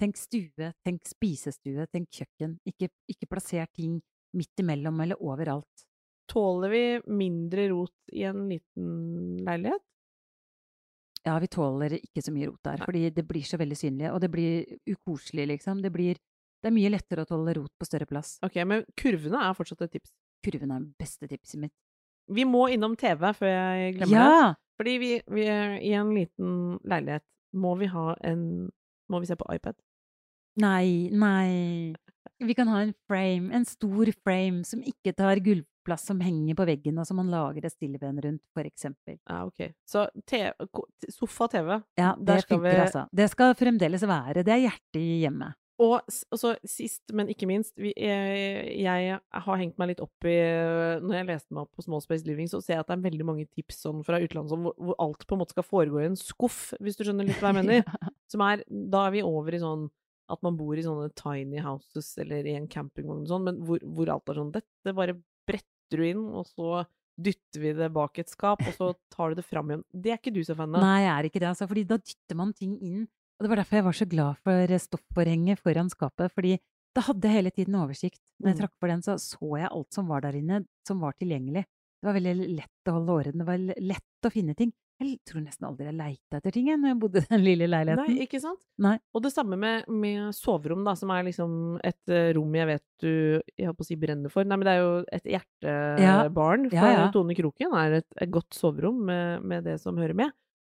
Tenk 0.00 0.18
stue, 0.18 0.72
tenk 0.84 1.04
spisestue, 1.06 1.86
tenk 1.92 2.08
kjøkken. 2.10 2.56
Ikke, 2.68 2.88
ikke 3.10 3.28
plasser 3.30 3.68
ting 3.76 4.00
midt 4.36 4.60
imellom 4.62 5.00
eller 5.04 5.20
overalt. 5.22 5.86
Tåler 6.32 6.72
vi 6.72 6.82
mindre 7.12 7.68
rot 7.72 7.94
i 8.12 8.24
en 8.28 8.46
liten 8.50 9.40
leilighet? 9.46 9.82
Ja, 11.22 11.36
vi 11.38 11.46
tåler 11.52 11.94
ikke 12.00 12.22
så 12.24 12.32
mye 12.34 12.48
rot 12.50 12.62
der, 12.66 12.80
Nei. 12.80 12.86
fordi 12.88 13.02
det 13.14 13.24
blir 13.28 13.44
så 13.46 13.58
veldig 13.60 13.76
synlig, 13.78 14.08
og 14.10 14.18
det 14.24 14.30
blir 14.32 14.64
ukoselig, 14.90 15.46
liksom. 15.54 15.82
Det 15.84 15.92
blir 15.94 16.18
Det 16.62 16.70
er 16.70 16.74
mye 16.76 16.90
lettere 16.94 17.24
å 17.24 17.26
tåle 17.26 17.56
rot 17.56 17.72
på 17.74 17.86
større 17.88 18.06
plass. 18.06 18.36
Ok, 18.46 18.54
men 18.70 18.84
kurvene 18.94 19.40
er 19.48 19.54
fortsatt 19.58 19.80
et 19.82 19.96
tips. 19.96 20.12
Kurven 20.44 20.70
er 20.74 20.80
det 20.80 20.98
beste 20.98 21.28
tipset 21.30 21.60
mitt. 21.60 21.72
Vi 22.32 22.44
må 22.44 22.66
innom 22.72 22.96
TV 22.96 23.32
før 23.34 23.50
jeg 23.52 23.96
glemmer 23.98 24.12
det. 24.50 24.56
Fordi 24.80 24.98
vi, 24.98 25.10
vi 25.28 25.42
i 25.88 25.92
en 25.94 26.12
liten 26.14 26.78
leilighet 26.88 27.22
må 27.54 27.74
vi 27.78 27.86
ha 27.92 28.14
en 28.24 28.70
Må 29.12 29.20
vi 29.20 29.26
se 29.28 29.36
på 29.36 29.44
iPad? 29.54 29.74
Nei, 30.62 31.08
nei. 31.12 31.94
Vi 32.40 32.54
kan 32.54 32.68
ha 32.68 32.80
en 32.82 32.94
frame, 33.08 33.52
en 33.54 33.64
stor 33.64 34.08
frame, 34.24 34.64
som 34.64 34.80
ikke 34.82 35.12
tar 35.16 35.36
gulvplass, 35.44 36.06
som 36.08 36.20
henger 36.20 36.54
på 36.58 36.64
veggen, 36.66 36.98
og 36.98 37.06
som 37.06 37.16
man 37.20 37.28
lager 37.32 37.64
et 37.66 37.72
stilleben 37.74 38.18
rundt, 38.24 38.42
for 38.54 38.64
eksempel. 38.64 39.18
Ja, 39.28 39.44
ok. 39.46 39.72
Så 39.88 40.06
sofa-TV. 41.10 41.82
Ja, 41.98 42.14
Der 42.18 42.38
skal 42.40 42.60
vi- 42.62 42.68
altså. 42.68 43.06
Det 43.14 43.30
skal 43.30 43.54
fremdeles 43.54 44.02
være. 44.02 44.42
Det 44.44 44.48
er 44.48 44.68
hjertet 44.68 44.96
i 45.00 45.20
hjemmet. 45.26 45.54
Og, 45.80 46.04
så 46.36 46.52
sist, 46.68 47.00
men 47.16 47.30
ikke 47.32 47.48
minst, 47.48 47.72
vi, 47.80 47.94
jeg, 47.96 48.82
jeg 48.84 49.16
har 49.46 49.58
hengt 49.58 49.78
meg 49.80 49.92
litt 49.92 50.02
opp 50.04 50.26
i 50.28 50.34
Når 51.00 51.16
jeg 51.16 51.28
leste 51.30 51.54
meg 51.56 51.64
opp 51.64 51.78
på 51.78 51.84
Small 51.86 52.02
Space 52.04 52.26
Living, 52.28 52.50
så 52.50 52.60
ser 52.60 52.76
jeg 52.76 52.84
at 52.84 52.90
det 52.90 52.98
er 52.98 53.06
veldig 53.08 53.26
mange 53.26 53.46
tips 53.48 53.80
sånn 53.86 54.04
fra 54.06 54.20
utlandet 54.22 54.52
hvor, 54.52 54.76
hvor 54.76 55.00
alt 55.02 55.24
på 55.26 55.34
en 55.36 55.42
måte 55.42 55.56
skal 55.56 55.66
foregå 55.66 56.02
i 56.02 56.10
en 56.10 56.18
skuff, 56.20 56.74
hvis 56.78 57.00
du 57.00 57.06
skjønner 57.06 57.26
litt 57.26 57.40
hva 57.42 57.54
jeg 57.54 57.60
mener. 57.62 58.12
Som 58.30 58.44
er 58.46 58.64
Da 58.68 59.06
er 59.08 59.16
vi 59.16 59.24
over 59.26 59.56
i 59.56 59.62
sånn 59.62 59.88
at 60.32 60.40
man 60.44 60.56
bor 60.56 60.78
i 60.78 60.84
sånne 60.84 61.10
tiny 61.18 61.60
houses 61.60 62.12
eller 62.22 62.46
i 62.48 62.54
en 62.56 62.68
campingvogn 62.70 63.24
og 63.24 63.32
sånn, 63.32 63.46
men 63.48 63.62
hvor, 63.66 63.82
hvor 63.84 64.12
alt 64.14 64.30
er 64.32 64.38
sånn 64.38 64.52
Dette 64.54 64.94
bare 64.96 65.16
bretter 65.48 65.98
du 65.98 66.04
inn, 66.06 66.22
og 66.30 66.46
så 66.48 66.84
dytter 67.22 67.60
vi 67.60 67.72
det 67.76 67.90
bak 67.92 68.20
et 68.22 68.30
skap, 68.32 68.62
og 68.64 68.76
så 68.76 68.92
tar 69.12 69.32
du 69.32 69.40
det 69.40 69.44
fram 69.44 69.68
igjen. 69.70 69.82
Det 69.92 70.14
er 70.14 70.20
ikke 70.20 70.32
du 70.34 70.40
så 70.46 70.56
fan 70.56 70.72
av. 70.78 70.84
Nei, 70.84 71.02
jeg 71.04 71.12
er 71.12 71.28
ikke 71.28 71.42
det, 71.42 71.50
altså. 71.50 71.68
Fordi 71.68 71.84
da 71.90 71.98
dytter 72.00 72.38
man 72.38 72.54
ting 72.56 72.78
inn. 72.80 73.02
Og 73.42 73.48
det 73.48 73.50
var 73.50 73.58
derfor 73.58 73.74
jeg 73.80 73.84
var 73.88 73.96
så 73.98 74.06
glad 74.06 74.36
for 74.46 74.72
stoffforhenget 74.78 75.58
foran 75.58 75.88
skapet. 75.90 76.30
Fordi 76.30 76.52
da 76.94 77.02
hadde 77.08 77.26
jeg 77.26 77.34
hele 77.40 77.50
tiden 77.50 77.74
oversikt. 77.74 78.20
Når 78.38 78.52
jeg 78.52 78.54
Mm. 78.54 78.60
trakk 78.60 78.74
på 78.78 78.86
den, 78.88 79.00
så 79.02 79.16
så 79.18 79.58
jeg 79.58 79.68
alt 79.72 79.90
som 79.92 80.06
var 80.06 80.20
der 80.22 80.36
inne, 80.38 80.60
som 80.86 81.00
var 81.00 81.12
tilgjengelig. 81.18 81.64
Det 82.02 82.06
var 82.06 82.14
veldig 82.14 82.54
lett 82.54 82.86
å 82.86 82.92
holde 82.92 83.10
årene, 83.16 83.38
Det 83.42 83.46
var 83.46 83.58
lett 83.58 84.22
å 84.26 84.30
finne 84.30 84.54
ting. 84.54 84.70
Jeg 85.00 85.18
tror 85.26 85.42
nesten 85.42 85.66
aldri 85.66 85.86
jeg 85.86 85.96
leita 85.98 86.36
etter 86.38 86.52
ting 86.52 86.68
jeg, 86.68 86.78
når 86.78 86.88
jeg 86.92 86.98
bodde 87.00 87.18
i 87.18 87.26
den 87.30 87.42
lille 87.42 87.66
leiligheten. 87.66 88.06
Nei, 88.14 88.22
ikke 88.26 88.40
sant? 88.40 88.60
Nei. 88.78 88.98
Og 89.14 89.22
det 89.24 89.32
samme 89.32 89.56
med, 89.58 89.88
med 89.88 90.30
soverom, 90.34 90.84
da, 90.84 90.94
som 90.94 91.10
er 91.10 91.24
liksom 91.24 91.80
et 91.82 91.98
eh, 92.08 92.32
rom 92.36 92.54
jeg 92.54 92.66
vet 92.70 92.84
du 93.02 93.42
jeg 93.58 93.66
holdt 93.66 93.78
på 93.78 93.82
å 93.82 93.88
si 93.88 93.96
brenner 93.96 94.30
for. 94.30 94.44
Nei, 94.44 94.56
men 94.56 94.64
det 94.68 94.74
er 94.76 94.82
jo 94.84 95.04
et 95.10 95.24
hjertebarn 95.26 96.68
for 96.70 96.76
Ja, 96.76 96.92
ja. 96.92 97.10
Tone 97.10 97.34
Kroken. 97.34 97.74
er 97.74 97.92
et, 97.98 98.06
et 98.20 98.30
godt 98.30 98.54
soverom 98.54 99.02
med, 99.06 99.42
med 99.42 99.64
det 99.64 99.80
som 99.80 99.96
hører 99.96 100.14
med. 100.14 100.30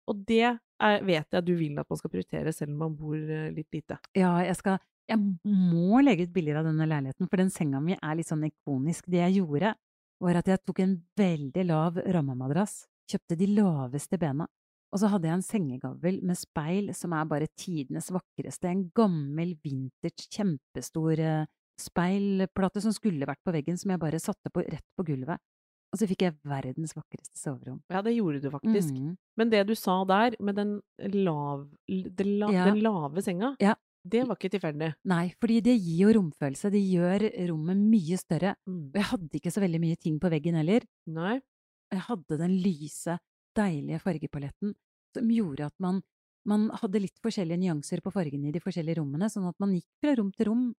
Og 0.08 0.22
det 0.28 0.44
er, 0.44 1.00
vet 1.04 1.34
jeg 1.34 1.44
du 1.46 1.54
vil 1.58 1.78
at 1.80 1.88
man 1.88 2.00
skal 2.00 2.12
prioritere, 2.12 2.52
selv 2.54 2.74
om 2.74 2.84
man 2.86 2.96
bor 2.98 3.16
eh, 3.16 3.50
litt 3.54 3.68
lite. 3.74 3.98
Ja, 4.16 4.38
jeg 4.44 4.56
skal 4.60 4.78
Jeg 5.08 5.20
må 5.48 6.02
legge 6.04 6.26
ut 6.28 6.34
bilder 6.34 6.60
av 6.60 6.68
denne 6.68 6.84
leiligheten, 6.84 7.28
for 7.30 7.40
den 7.40 7.52
senga 7.52 7.80
mi 7.80 7.96
er 7.96 8.16
litt 8.18 8.28
sånn 8.28 8.44
ikonisk. 8.44 9.06
Det 9.08 9.22
jeg 9.22 9.38
gjorde, 9.40 9.72
var 10.20 10.40
at 10.40 10.50
jeg 10.50 10.60
tok 10.66 10.82
en 10.84 10.94
veldig 11.16 11.64
lav 11.64 12.00
rammemadrass, 12.04 12.82
kjøpte 13.08 13.38
de 13.40 13.48
laveste 13.54 14.18
bena, 14.20 14.48
og 14.88 15.00
så 15.00 15.10
hadde 15.12 15.28
jeg 15.28 15.36
en 15.36 15.44
sengegavl 15.44 16.18
med 16.24 16.38
speil 16.40 16.92
som 16.96 17.12
er 17.16 17.28
bare 17.28 17.50
tidenes 17.60 18.08
vakreste. 18.12 18.70
En 18.70 18.86
gammel, 18.96 19.54
vintage, 19.64 20.28
kjempestor 20.32 21.20
eh, 21.20 21.48
speilplate 21.78 22.82
som 22.82 22.94
skulle 22.96 23.28
vært 23.28 23.42
på 23.44 23.54
veggen, 23.54 23.76
som 23.80 23.92
jeg 23.92 24.02
bare 24.02 24.20
satte 24.22 24.52
på, 24.52 24.64
rett 24.64 24.86
på 24.96 25.04
gulvet. 25.10 25.40
Og 25.92 25.98
så 26.00 26.06
fikk 26.10 26.20
jeg 26.26 26.34
verdens 26.44 26.92
vakreste 26.92 27.38
soverom. 27.40 27.78
Ja, 27.88 28.02
det 28.04 28.12
gjorde 28.16 28.42
du 28.42 28.50
faktisk. 28.52 28.92
Mm. 28.92 29.14
Men 29.40 29.50
det 29.50 29.66
du 29.66 29.74
sa 29.74 30.04
der, 30.04 30.34
med 30.40 30.54
den, 30.58 30.74
lav, 31.24 31.66
den, 31.88 32.32
la, 32.38 32.50
Ja. 32.52 32.64
den 32.66 32.82
lave 32.84 33.22
senga, 33.24 33.54
Ja. 33.58 33.74
det 34.04 34.26
var 34.28 34.36
ikke 34.36 34.50
tilfeldig. 34.52 34.94
Nei, 35.04 35.32
fordi 35.40 35.62
det 35.62 35.78
gir 35.80 36.02
jo 36.12 36.20
romfølelse. 36.20 36.70
Det 36.70 36.82
gjør 36.84 37.24
rommet 37.48 37.76
mye 37.80 38.18
større. 38.20 38.54
Mm. 38.68 38.90
Og 38.92 38.94
jeg 39.00 39.08
hadde 39.12 39.30
ikke 39.40 39.50
så 39.54 39.60
veldig 39.64 39.80
mye 39.80 39.96
ting 39.96 40.18
på 40.20 40.28
veggen 40.30 40.54
heller. 40.60 40.84
Nei. 41.06 41.40
Jeg 41.90 42.00
hadde 42.00 42.36
den 42.38 42.58
lyse, 42.60 43.18
deilige 43.56 44.00
fargepaletten. 44.04 44.74
som 45.16 45.26
gjorde 45.32 45.64
at 45.64 45.72
man, 45.80 46.02
man 46.44 46.68
hadde 46.68 47.00
litt 47.00 47.16
forskjellige 47.24 47.58
nyanser 47.58 48.02
på 48.04 48.12
fargene 48.12 48.48
i 48.48 48.52
de 48.52 48.60
forskjellige 48.60 48.98
rommene, 49.00 49.24
sånn 49.32 49.48
at 49.48 49.56
man 49.58 49.72
gikk 49.72 49.86
fra 50.04 50.14
rom 50.20 50.30
til 50.36 50.46
rom, 50.50 50.74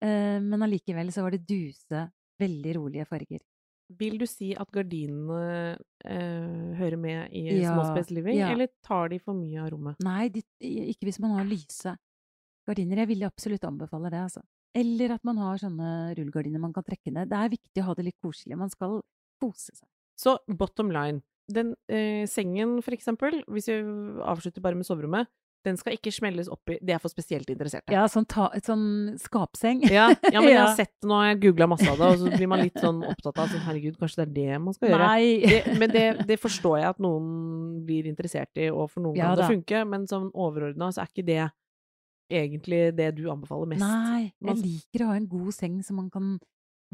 eh, 0.00 0.40
men 0.40 0.62
allikevel 0.64 1.12
så 1.12 1.20
var 1.22 1.32
det 1.32 1.44
duse, 1.46 2.10
veldig 2.40 2.72
rolige 2.78 3.06
farger. 3.06 3.40
Vil 4.00 4.16
du 4.20 4.24
si 4.28 4.52
at 4.58 4.70
gardinene 4.74 5.76
eh, 6.04 6.72
hører 6.78 6.98
med 7.00 7.34
i 7.36 7.44
Ja, 7.60 7.74
Small 7.74 7.92
Space 7.92 8.14
Living, 8.14 8.38
ja. 8.40 8.50
eller 8.54 8.70
tar 8.84 9.12
de 9.12 9.20
for 9.22 9.36
mye 9.38 9.62
av 9.62 9.70
rommet? 9.74 10.00
Nei, 10.04 10.28
de, 10.34 10.42
ikke 10.60 11.08
hvis 11.08 11.20
man 11.22 11.36
har 11.38 11.48
lyse 11.48 11.94
gardiner. 12.68 13.02
Jeg 13.02 13.12
ville 13.12 13.28
absolutt 13.28 13.66
anbefale 13.68 14.12
det, 14.12 14.22
altså. 14.26 14.42
Eller 14.74 15.14
at 15.14 15.26
man 15.26 15.38
har 15.38 15.60
sånne 15.62 15.90
rullegardiner 16.18 16.62
man 16.62 16.72
kan 16.74 16.86
trekke 16.86 17.12
ned. 17.14 17.30
Det 17.30 17.38
er 17.38 17.52
viktig 17.52 17.82
å 17.82 17.88
ha 17.90 17.94
det 17.98 18.08
litt 18.08 18.18
koselig. 18.24 18.58
Man 18.58 18.72
skal 18.72 18.98
kose 19.42 19.70
seg. 19.74 19.86
Så 20.18 20.36
bottom 20.48 20.90
line, 20.94 21.22
den 21.50 21.74
eh, 21.92 22.24
sengen 22.30 22.78
for 22.82 22.96
eksempel, 22.96 23.42
hvis 23.50 23.68
vi 23.70 23.78
avslutter 24.24 24.64
bare 24.64 24.78
med 24.78 24.88
soverommet, 24.88 25.30
den 25.64 25.78
skal 25.80 25.96
ikke 25.96 26.12
smelles 26.14 26.48
opp 26.52 26.70
i 26.70 26.78
Det 26.84 26.94
er 26.94 27.02
for 27.02 27.12
spesielt 27.12 27.48
interesserte. 27.50 27.92
Ja, 27.92 28.06
sånn, 28.10 28.26
ta, 28.30 28.50
sånn 28.64 29.16
skapseng. 29.20 29.82
Ja, 29.90 30.10
ja, 30.30 30.40
men 30.40 30.50
jeg 30.54 30.60
har 30.60 30.74
sett 30.76 30.84
sett 30.84 31.08
Nå 31.08 31.18
har 31.18 31.30
jeg 31.32 31.40
googla 31.48 31.68
masse 31.70 31.88
av 31.90 32.00
det, 32.00 32.10
og 32.12 32.22
så 32.22 32.32
blir 32.32 32.50
man 32.50 32.62
litt 32.64 32.78
sånn 32.80 33.02
opptatt 33.06 33.40
av 33.42 33.50
sånn 33.52 33.64
Herregud, 33.64 33.98
kanskje 34.00 34.22
det 34.22 34.26
er 34.26 34.34
det 34.36 34.62
man 34.62 34.76
skal 34.76 34.92
gjøre. 34.92 35.10
Det, 35.44 35.76
men 35.80 35.92
det, 35.94 36.06
det 36.28 36.38
forstår 36.42 36.78
jeg 36.80 36.88
at 36.92 37.02
noen 37.04 37.28
blir 37.86 38.08
interessert 38.10 38.60
i, 38.60 38.70
og 38.72 38.88
for 38.92 39.04
noen 39.04 39.18
Ja 39.18 39.30
kan 39.30 39.38
det 39.38 39.44
da. 39.44 39.50
funke, 39.52 39.84
men 39.88 40.08
sånn 40.10 40.30
overordna 40.32 40.90
så 40.94 41.04
er 41.04 41.12
ikke 41.12 41.26
det 41.28 41.42
egentlig 42.34 42.82
det 42.96 43.10
du 43.18 43.26
anbefaler 43.32 43.74
mest. 43.74 43.84
Nei, 43.84 44.32
jeg 44.40 44.60
liker 44.62 45.04
å 45.04 45.12
ha 45.12 45.18
en 45.20 45.30
god 45.30 45.52
seng 45.56 45.80
som 45.86 46.00
man 46.00 46.10
kan 46.12 46.36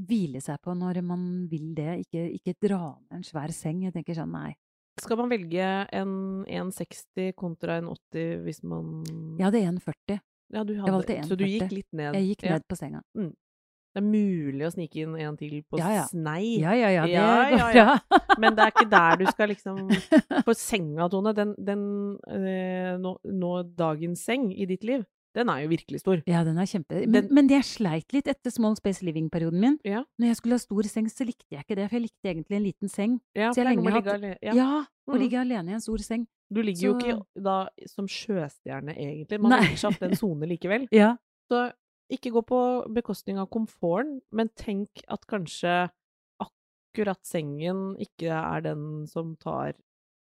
hvile 0.01 0.41
seg 0.43 0.59
på 0.65 0.75
når 0.77 1.03
man 1.07 1.23
vil 1.51 1.71
det. 1.77 2.01
Ikke, 2.07 2.27
ikke 2.39 2.57
dra 2.63 2.83
ned 2.97 3.21
en 3.21 3.27
svær 3.27 3.53
seng. 3.55 3.85
Jeg 3.87 3.95
tenker 3.95 4.17
sånn, 4.17 4.33
nei. 4.35 4.55
Skal 5.01 5.17
man 5.21 5.31
velge 5.33 5.69
en 5.97 6.45
1,60 6.47 7.33
kontra 7.39 7.79
en 7.81 7.89
80 7.93 8.43
hvis 8.45 8.63
man 8.63 9.05
Jeg 9.39 9.47
hadde 9.49 9.63
1,40. 9.71 10.19
Ja, 10.53 10.65
du 10.67 10.75
jeg 10.75 10.83
valgte 10.93 11.15
1,40. 11.21 11.29
Så 11.31 11.37
du 11.39 11.45
gikk 11.47 11.71
litt 11.73 11.89
ned? 11.93 12.15
Jeg 12.19 12.33
gikk 12.35 12.43
Ja. 12.49 12.57
ned 12.59 12.67
på 12.69 12.77
senga. 12.79 13.03
Det 13.91 13.99
er 13.99 14.07
mulig 14.07 14.63
å 14.67 14.71
snike 14.71 15.01
inn 15.03 15.17
en 15.19 15.37
til 15.37 15.63
på 15.67 15.79
Ja, 15.81 15.89
ja. 15.91 16.03
snei. 16.07 16.61
Ja, 16.63 16.73
ja, 16.79 16.91
ja, 16.95 17.07
det 17.07 17.13
Ja, 17.13 17.31
går 17.51 17.59
ja, 17.59 17.71
ja. 17.75 17.99
bra. 17.99 18.19
Men 18.39 18.55
det 18.55 18.63
er 18.63 18.71
ikke 18.71 18.91
der 18.91 19.17
du 19.19 19.25
skal 19.33 19.49
liksom 19.51 19.89
For 20.47 20.55
senga, 20.55 21.09
Tone, 21.11 21.33
den, 21.35 21.55
den 21.59 21.83
eh, 22.31 22.95
nå, 23.03 23.17
nå 23.25 23.51
dagens 23.75 24.23
seng 24.25 24.53
i 24.55 24.67
ditt 24.71 24.85
liv, 24.87 25.03
den 25.35 25.49
er 25.49 25.61
jo 25.63 25.69
virkelig 25.71 26.01
stor. 26.01 26.23
Ja, 26.27 26.43
den 26.45 26.59
er 26.59 26.67
kjempe... 26.67 27.01
Men, 27.07 27.13
Den- 27.13 27.35
men 27.35 27.47
det 27.47 27.55
jeg 27.61 27.65
sleit 27.69 28.13
litt 28.13 28.27
etter 28.29 28.51
Small 28.51 28.75
Space 28.77 29.03
Living-perioden 29.07 29.61
min. 29.61 29.79
Ja. 29.85 30.03
Når 30.19 30.27
jeg 30.33 30.37
skulle 30.41 30.57
ha 30.59 30.59
stor 30.65 30.83
seng, 30.91 31.07
så 31.13 31.25
likte 31.27 31.47
jeg 31.55 31.63
ikke 31.65 31.77
det, 31.79 31.89
for 31.91 31.97
jeg 31.99 32.03
likte 32.09 32.31
egentlig 32.33 32.57
en 32.57 32.65
liten 32.67 32.89
seng. 32.91 33.21
Ja, 33.37 33.53
Så 33.53 33.63
jeg 33.63 33.67
lenge 33.71 33.85
ligge 33.87 33.93
hatt- 34.03 34.15
ale- 34.15 34.39
Ja, 34.43 34.55
ja. 34.55 34.85
å 35.09 35.15
Mm. 35.15 35.21
ligge 35.21 35.39
alene 35.41 35.71
i 35.71 35.75
en 35.75 35.81
stor 35.81 35.99
seng. 35.99 36.27
Du 36.53 36.61
ligger 36.63 36.83
jo 36.83 36.95
ikke 36.99 37.23
da 37.41 37.69
som 37.87 38.07
sjøstjerne, 38.09 38.97
egentlig. 38.99 39.41
Man 39.41 39.53
har 39.53 39.63
ikke 39.71 39.93
hatt 39.93 40.03
en 40.03 40.17
sone 40.17 40.47
likevel. 40.51 40.89
Ja. 40.93 41.17
Så 41.51 41.73
ikke 42.11 42.33
gå 42.35 42.43
på 42.45 42.93
bekostning 42.93 43.39
av 43.39 43.49
komforten, 43.51 44.21
men 44.33 44.49
tenk 44.59 44.89
at 45.09 45.25
kanskje 45.31 45.91
akkurat 46.43 47.21
sengen 47.23 47.95
ikke 48.03 48.31
er 48.35 48.61
den 48.67 49.07
som 49.07 49.37
tar 49.37 49.75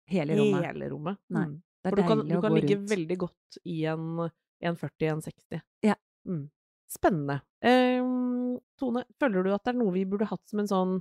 Hele 0.09 0.35
rommet. 0.35 0.65
hele 0.65 0.89
rommet. 0.91 1.17
Nei, 1.29 1.45
Mm. 1.45 1.61
Det 1.83 1.93
er 1.93 1.95
For 1.95 1.95
du 1.95 2.07
kan, 2.07 2.17
For 2.17 2.27
du 2.27 2.35
å 2.35 2.41
kan 2.41 2.51
gå 2.51 2.55
ligge 2.59 2.75
rundt. 2.77 2.89
veldig 2.89 3.17
godt 3.17 3.57
i 3.65 3.85
en 3.85 4.31
1,40-1,60. 4.63 5.61
Ja. 5.85 5.95
Mm. 6.27 6.49
Spennende. 6.89 7.41
Um, 7.61 8.59
Tone, 8.79 9.03
føler 9.19 9.43
du 9.43 9.51
at 9.53 9.63
det 9.65 9.73
er 9.73 9.79
noe 9.81 9.91
vi 9.95 10.05
burde 10.07 10.27
hatt 10.29 10.43
som 10.47 10.59
en 10.63 10.69
sånn 10.71 10.91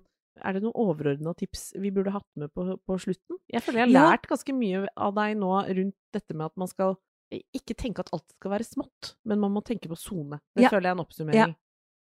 Er 0.43 0.53
det 0.57 0.63
noen 0.65 0.75
overordna 0.77 1.33
tips 1.39 1.71
vi 1.81 1.91
burde 1.95 2.13
hatt 2.13 2.27
med 2.37 2.51
på, 2.53 2.65
på 2.85 2.97
slutten? 3.01 3.39
Jeg 3.49 3.63
føler 3.65 3.79
jeg 3.85 3.89
har 3.89 3.95
Ja. 3.95 4.11
lært 4.11 4.27
ganske 4.29 4.53
mye 4.53 4.83
av 4.97 5.15
deg 5.17 5.37
nå 5.41 5.53
rundt 5.65 5.95
dette 6.13 6.35
med 6.37 6.47
at 6.51 6.57
man 6.61 6.69
skal 6.69 6.97
ikke 7.33 7.75
tenke 7.75 8.01
at 8.05 8.11
alt 8.13 8.27
skal 8.37 8.51
være 8.53 8.67
smått, 8.69 9.15
men 9.25 9.41
man 9.41 9.51
må 9.55 9.63
tenke 9.65 9.89
på 9.89 9.97
sone. 9.97 10.39
Det 10.55 10.65
Ja. 10.65 10.69
føler 10.69 10.83
jeg 10.83 10.93
er 10.93 10.99
en 10.99 11.05
oppsummering. 11.07 11.57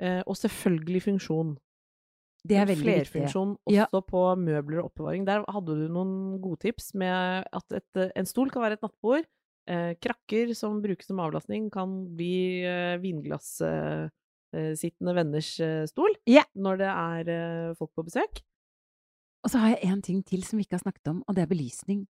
Eh, 0.00 0.22
og 0.26 0.34
selvfølgelig 0.36 1.02
funksjon. 1.06 1.56
Det 2.44 2.56
er 2.56 2.66
veldig 2.66 2.84
viktig. 2.84 3.06
Flerfunksjon 3.12 3.56
Ja. 3.70 3.86
også 3.86 4.02
på 4.06 4.24
møbler 4.38 4.78
og 4.82 4.90
oppbevaring. 4.92 5.24
Der 5.24 5.44
hadde 5.48 5.66
du 5.78 5.88
noen 5.88 6.40
gode 6.42 6.58
tips 6.58 6.94
med 6.94 7.46
at 7.52 7.72
et, 7.72 7.96
eh, 7.96 8.10
en 8.16 8.26
stol 8.26 8.50
kan 8.50 8.62
være 8.62 8.72
et 8.72 8.82
nattbord. 8.82 9.24
Eh, 9.68 9.92
krakker 10.00 10.54
som 10.56 10.78
brukes 10.80 11.04
som 11.06 11.18
avlastning, 11.20 11.66
kan 11.70 12.16
bli 12.16 12.64
eh, 12.64 12.96
vinglassittende 13.02 15.14
venners 15.18 15.60
eh, 15.60 15.84
stol 15.90 16.08
yeah. 16.24 16.46
når 16.56 16.78
det 16.80 16.88
er 16.88 17.74
folk 17.76 17.92
på 17.92 18.06
besøk. 18.06 18.40
Og 19.44 19.52
så 19.52 19.60
har 19.60 19.68
jeg 19.74 19.84
en 19.90 20.00
ting 20.04 20.22
til 20.24 20.40
som 20.46 20.56
vi 20.56 20.62
ikke 20.64 20.78
har 20.78 20.86
snakket 20.86 21.08
om, 21.12 21.18
og 21.26 21.34
det 21.36 21.42
er 21.44 21.52
belysning. 21.52 22.06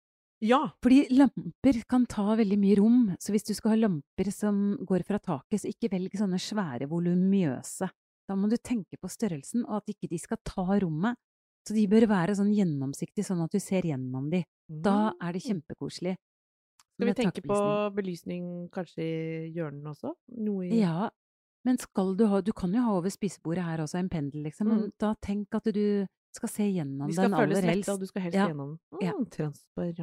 Ja! 0.44 0.76
Fordi 0.84 1.08
lamper 1.16 1.80
kan 1.88 2.04
ta 2.12 2.36
veldig 2.36 2.60
mye 2.60 2.76
rom, 2.82 3.16
så 3.24 3.32
hvis 3.32 3.48
du 3.48 3.54
skal 3.56 3.72
ha 3.72 3.78
lamper 3.86 4.28
som 4.36 4.76
går 4.84 5.08
fra 5.08 5.16
taket, 5.24 5.64
så 5.64 5.72
ikke 5.72 5.94
velg 5.96 6.12
sånne 6.20 6.40
svære, 6.42 6.92
volumiøse. 6.92 7.88
Da 8.28 8.34
må 8.36 8.52
du 8.52 8.58
tenke 8.60 9.00
på 9.00 9.08
størrelsen, 9.10 9.64
og 9.64 9.80
at 9.80 9.96
ikke 9.96 10.12
de 10.12 10.20
skal 10.20 10.44
ta 10.44 10.66
rommet. 10.84 11.16
Så 11.66 11.74
de 11.74 11.88
bør 11.90 12.06
være 12.12 12.36
sånn 12.38 12.54
gjennomsiktige, 12.54 13.26
sånn 13.26 13.42
at 13.48 13.56
du 13.56 13.60
ser 13.64 13.88
gjennom 13.88 14.28
de. 14.30 14.44
Da 14.68 15.16
er 15.24 15.34
det 15.34 15.46
kjempekoselig. 15.48 16.14
Mm. 16.96 17.04
Skal 17.04 17.08
vi 17.08 17.14
tenke 17.20 17.42
på 17.44 17.60
belysning 17.96 18.44
kanskje 18.72 19.04
i 19.04 19.54
hjørnene 19.56 19.92
også? 19.92 20.14
Noe 20.38 20.66
i 20.70 20.80
Ja, 20.80 21.10
men 21.66 21.78
skal 21.78 22.16
du 22.16 22.26
ha 22.32 22.40
Du 22.42 22.54
kan 22.54 22.72
jo 22.74 22.82
ha 22.82 22.94
over 22.98 23.10
spisebordet 23.10 23.64
her 23.66 23.80
også 23.84 24.00
en 24.00 24.10
pendel, 24.10 24.44
liksom, 24.44 24.68
Mm. 24.68 24.92
da 24.98 25.14
tenk 25.22 25.48
at 25.56 25.64
du 25.74 26.08
skal 26.34 26.50
se 26.50 26.64
gjennom 26.72 27.10
den 27.14 27.34
aller 27.34 27.62
helst. 27.62 27.62
Du 27.62 27.62
skal 27.62 27.62
føles 27.64 27.86
lett, 27.86 27.90
og 27.90 28.00
du 28.00 28.06
skal 28.08 28.22
helst 28.22 28.36
Ja. 28.36 28.48
gjennom. 28.48 28.80
Ja. 29.02 29.12
Mm, 29.14 29.26
transparent 29.30 29.98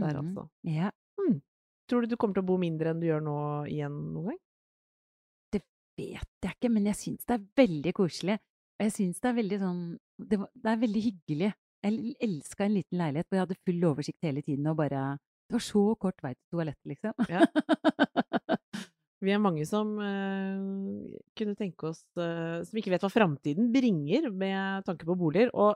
der, 0.00 0.16
altså. 0.22 0.48
Ja. 0.64 0.90
Tror 1.88 2.00
du 2.02 2.06
du 2.08 2.16
kommer 2.16 2.34
til 2.34 2.42
å 2.42 2.46
bo 2.46 2.56
mindre 2.58 2.90
enn 2.90 2.98
du 3.00 3.06
gjør 3.06 3.22
nå 3.22 3.66
igjen 3.70 4.12
noen 4.12 4.26
gang? 4.30 4.38
Det 5.52 5.62
vet 5.96 6.26
jeg 6.42 6.52
ikke, 6.56 6.70
men 6.72 6.84
jeg 6.86 6.94
syns 6.94 7.24
det 7.26 7.40
er 7.40 7.44
veldig 7.66 7.92
koselig. 7.94 8.38
Og 8.78 8.82
jeg 8.86 8.92
syns 8.92 9.20
det 9.20 9.28
er 9.30 9.36
veldig 9.42 9.58
sånn 9.60 9.98
det, 10.18 10.38
det 10.38 10.66
er 10.72 10.76
veldig 10.82 11.02
hyggelig. 11.02 11.54
Jeg 11.84 12.16
elska 12.20 12.64
en 12.66 12.74
liten 12.74 12.98
leilighet 12.98 13.26
hvor 13.28 13.36
jeg 13.38 13.46
hadde 13.46 13.62
full 13.64 13.84
oversikt 13.94 14.22
hele 14.22 14.42
tiden 14.42 14.66
og 14.66 14.76
bare 14.76 15.18
Det 15.46 15.58
var 15.58 15.62
så 15.62 15.82
kort 16.02 16.22
vei 16.24 16.34
til 16.34 16.56
toalettet, 16.56 16.86
liksom. 16.90 17.26
Ja. 17.30 17.46
Vi 19.24 19.32
er 19.32 19.40
mange 19.40 19.64
som 19.64 19.94
uh, 19.96 21.16
kunne 21.38 21.56
tenke 21.56 21.88
oss 21.88 22.02
uh, 22.20 22.60
Som 22.66 22.76
ikke 22.78 22.92
vet 22.92 23.04
hva 23.06 23.10
framtiden 23.10 23.70
bringer 23.72 24.28
med 24.28 24.84
tanke 24.86 25.08
på 25.08 25.16
boliger. 25.18 25.52
Og 25.56 25.72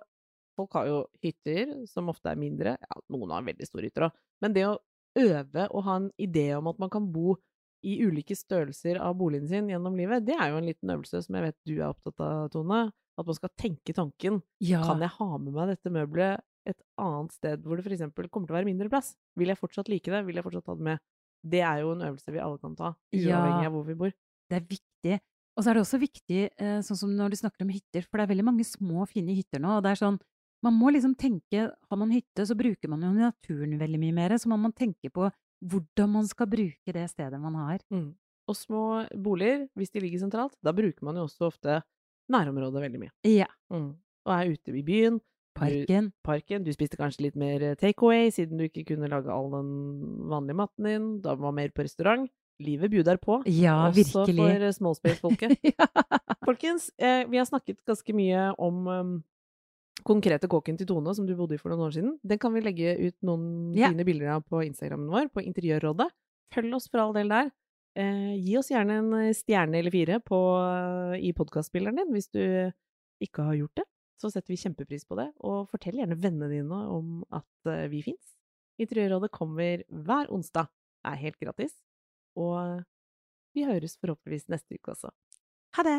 folk 0.59 0.77
har 0.77 0.91
jo 0.91 0.99
hytter 1.25 1.73
som 1.89 2.11
ofte 2.13 2.33
er 2.33 2.41
mindre. 2.41 2.77
Ja, 2.77 2.99
noen 3.15 3.33
har 3.33 3.47
veldig 3.47 3.69
store 3.69 3.89
hytter 3.89 4.09
òg. 4.11 4.19
Men 4.45 4.57
det 4.57 4.67
å 4.69 4.77
øve 5.21 5.67
og 5.71 5.87
ha 5.87 5.97
en 6.03 6.11
idé 6.21 6.51
om 6.59 6.69
at 6.71 6.83
man 6.83 6.93
kan 6.93 7.09
bo 7.11 7.39
i 7.81 7.97
ulike 8.05 8.37
størrelser 8.37 9.01
av 9.01 9.17
boligen 9.17 9.49
sin 9.49 9.71
gjennom 9.73 9.97
livet, 9.97 10.27
det 10.27 10.37
er 10.37 10.53
jo 10.53 10.59
en 10.61 10.69
liten 10.69 10.93
øvelse 10.93 11.23
som 11.25 11.39
jeg 11.39 11.47
vet 11.47 11.59
du 11.65 11.79
er 11.79 11.89
opptatt 11.89 12.21
av, 12.21 12.51
Tone. 12.53 12.83
At 13.19 13.27
man 13.29 13.37
skal 13.37 13.53
tenke 13.59 13.95
tanken. 13.97 14.43
ja. 14.65 14.83
Kan 14.85 15.01
jeg 15.01 15.13
ha 15.17 15.31
med 15.39 15.57
meg 15.57 15.73
dette 15.75 15.93
møbelet 15.93 16.45
et 16.69 16.79
annet 17.01 17.35
sted 17.35 17.65
hvor 17.65 17.79
det 17.79 17.87
f.eks. 17.87 18.05
kommer 18.29 18.49
til 18.49 18.55
å 18.55 18.59
være 18.59 18.69
mindre 18.69 18.91
plass? 18.93 19.15
Vil 19.39 19.53
jeg 19.53 19.61
fortsatt 19.61 19.91
like 19.93 20.13
det? 20.13 20.23
Vil 20.27 20.41
jeg 20.41 20.47
fortsatt 20.47 20.71
ha 20.71 20.77
det 20.79 20.87
med? 20.91 21.03
Det 21.41 21.63
er 21.65 21.83
jo 21.85 21.95
en 21.95 22.05
øvelse 22.05 22.35
vi 22.35 22.43
alle 22.43 22.61
kan 22.61 22.75
ta, 22.77 22.93
uavhengig 23.17 23.69
av 23.69 23.75
hvor 23.75 23.87
vi 23.87 23.97
bor. 24.03 24.13
Det 24.51 24.59
er 24.59 24.67
viktig. 24.69 25.21
Og 25.57 25.65
så 25.65 25.71
er 25.71 25.77
det 25.77 25.85
også 25.85 26.01
viktig, 26.01 26.43
eh, 26.61 26.81
sånn 26.85 26.99
som 26.99 27.13
når 27.17 27.33
du 27.33 27.39
snakker 27.41 27.65
om 27.65 27.73
hytter, 27.73 28.05
for 28.07 28.19
det 28.19 28.27
er 28.27 28.33
veldig 28.35 28.47
mange 28.47 28.67
små, 28.67 29.07
fine 29.09 29.35
hytter 29.37 29.63
nå, 29.63 29.79
og 29.79 29.87
det 29.87 29.95
er 29.95 30.05
sånn 30.05 30.21
Man 30.61 30.75
må 30.77 30.91
liksom 30.93 31.15
tenke 31.17 31.71
Har 31.89 31.97
man 31.97 32.11
hytte, 32.13 32.45
så 32.45 32.53
bruker 32.53 32.91
man 32.93 33.01
jo 33.01 33.15
naturen 33.17 33.79
veldig 33.81 34.01
mye 34.03 34.13
mer, 34.13 34.37
så 34.37 34.51
man 34.53 34.61
må 34.61 34.71
tenke 34.77 35.09
på 35.09 35.31
hvordan 35.65 36.11
man 36.13 36.29
skal 36.29 36.49
bruke 36.49 36.93
det 36.93 37.07
stedet 37.09 37.41
man 37.41 37.55
har. 37.55 37.81
Mm. 37.93 38.13
Og 38.49 38.57
små 38.57 38.85
boliger, 39.17 39.67
hvis 39.77 39.93
de 39.93 40.01
ligger 40.01 40.21
sentralt, 40.21 40.57
da 40.65 40.73
bruker 40.73 41.05
man 41.05 41.17
jo 41.17 41.27
også 41.29 41.49
ofte 41.49 41.81
nærområdet 42.33 42.85
veldig 42.85 43.01
mye. 43.03 43.13
Ja. 43.29 43.49
Mm. 43.73 43.93
Og 44.27 44.33
er 44.35 44.53
ute 44.53 44.77
i 44.77 44.85
byen. 44.85 45.21
Parken. 45.57 46.11
Parken. 46.25 46.65
Du 46.65 46.73
spiste 46.75 46.99
kanskje 47.01 47.27
litt 47.27 47.39
mer 47.39 47.63
eh, 47.65 47.79
takeaway 47.79 48.31
siden 48.35 48.61
du 48.61 48.67
ikke 48.69 48.87
kunne 48.93 49.11
lage 49.11 49.33
all 49.33 49.51
den 49.53 49.73
vanlige 50.31 50.59
maten 50.61 50.89
din. 50.89 51.09
Da 51.25 51.35
var 51.39 51.55
mer 51.57 51.73
på 51.75 51.87
restaurant. 51.87 52.31
Livet 52.61 52.93
bjuder 52.93 53.17
på. 53.17 53.41
Ja, 53.49 53.89
også 53.89 54.27
virkelig. 54.27 54.37
for 54.37 54.67
eh, 54.69 54.75
smallspace-folket. 54.77 55.57
ja. 55.73 55.89
Folkens, 56.45 56.91
eh, 57.01 57.25
vi 57.31 57.41
har 57.41 57.49
snakket 57.49 57.81
ganske 57.89 58.15
mye 58.17 58.51
om 58.61 58.87
um, 58.87 59.15
konkrete 60.05 60.49
kåken 60.51 60.77
til 60.77 60.89
Tone, 60.89 61.15
som 61.17 61.29
du 61.29 61.33
bodde 61.37 61.57
i 61.57 61.61
for 61.61 61.73
noen 61.73 61.87
år 61.89 61.95
siden. 61.97 62.19
Den 62.21 62.41
kan 62.41 62.53
vi 62.55 62.65
legge 62.65 62.97
ut 63.01 63.17
noen 63.27 63.47
yeah. 63.77 63.93
fine 63.93 64.05
bilder 64.05 64.37
av 64.37 64.45
på 64.45 64.63
Instagrammen 64.67 65.09
vår, 65.13 65.31
på 65.33 65.45
Interiørrådet. 65.45 66.11
Følg 66.55 66.77
oss 66.77 66.91
for 66.91 67.05
all 67.05 67.17
del 67.17 67.33
der. 67.33 67.51
Eh, 67.99 68.35
gi 68.39 68.59
oss 68.61 68.71
gjerne 68.71 69.01
en 69.01 69.15
eh, 69.19 69.33
stjerne 69.37 69.81
eller 69.81 69.95
fire 69.95 70.21
på, 70.23 70.39
i 71.17 71.33
podkastspilleren 71.37 71.99
din 71.99 72.13
hvis 72.15 72.31
du 72.31 72.43
ikke 73.25 73.49
har 73.49 73.57
gjort 73.59 73.81
det. 73.81 73.89
Så 74.21 74.29
setter 74.33 74.53
vi 74.53 74.61
kjempepris 74.61 75.07
på 75.09 75.17
det. 75.17 75.31
Og 75.47 75.69
fortell 75.71 75.97
gjerne 76.01 76.19
vennene 76.21 76.51
dine 76.53 76.81
om 76.93 77.23
at 77.33 77.71
eh, 77.71 77.89
vi 77.93 78.03
fins. 78.05 78.35
Interiørrådet 78.81 79.33
kommer 79.33 79.85
hver 79.89 80.31
onsdag. 80.33 80.69
Det 81.01 81.13
er 81.13 81.23
helt 81.25 81.41
gratis. 81.41 81.75
Og 82.37 82.83
vi 83.57 83.65
høres 83.67 83.97
forhåpentligvis 84.01 84.51
neste 84.53 84.77
uke 84.77 84.95
også. 84.95 85.13
Ha 85.77 85.87
det! 85.87 85.99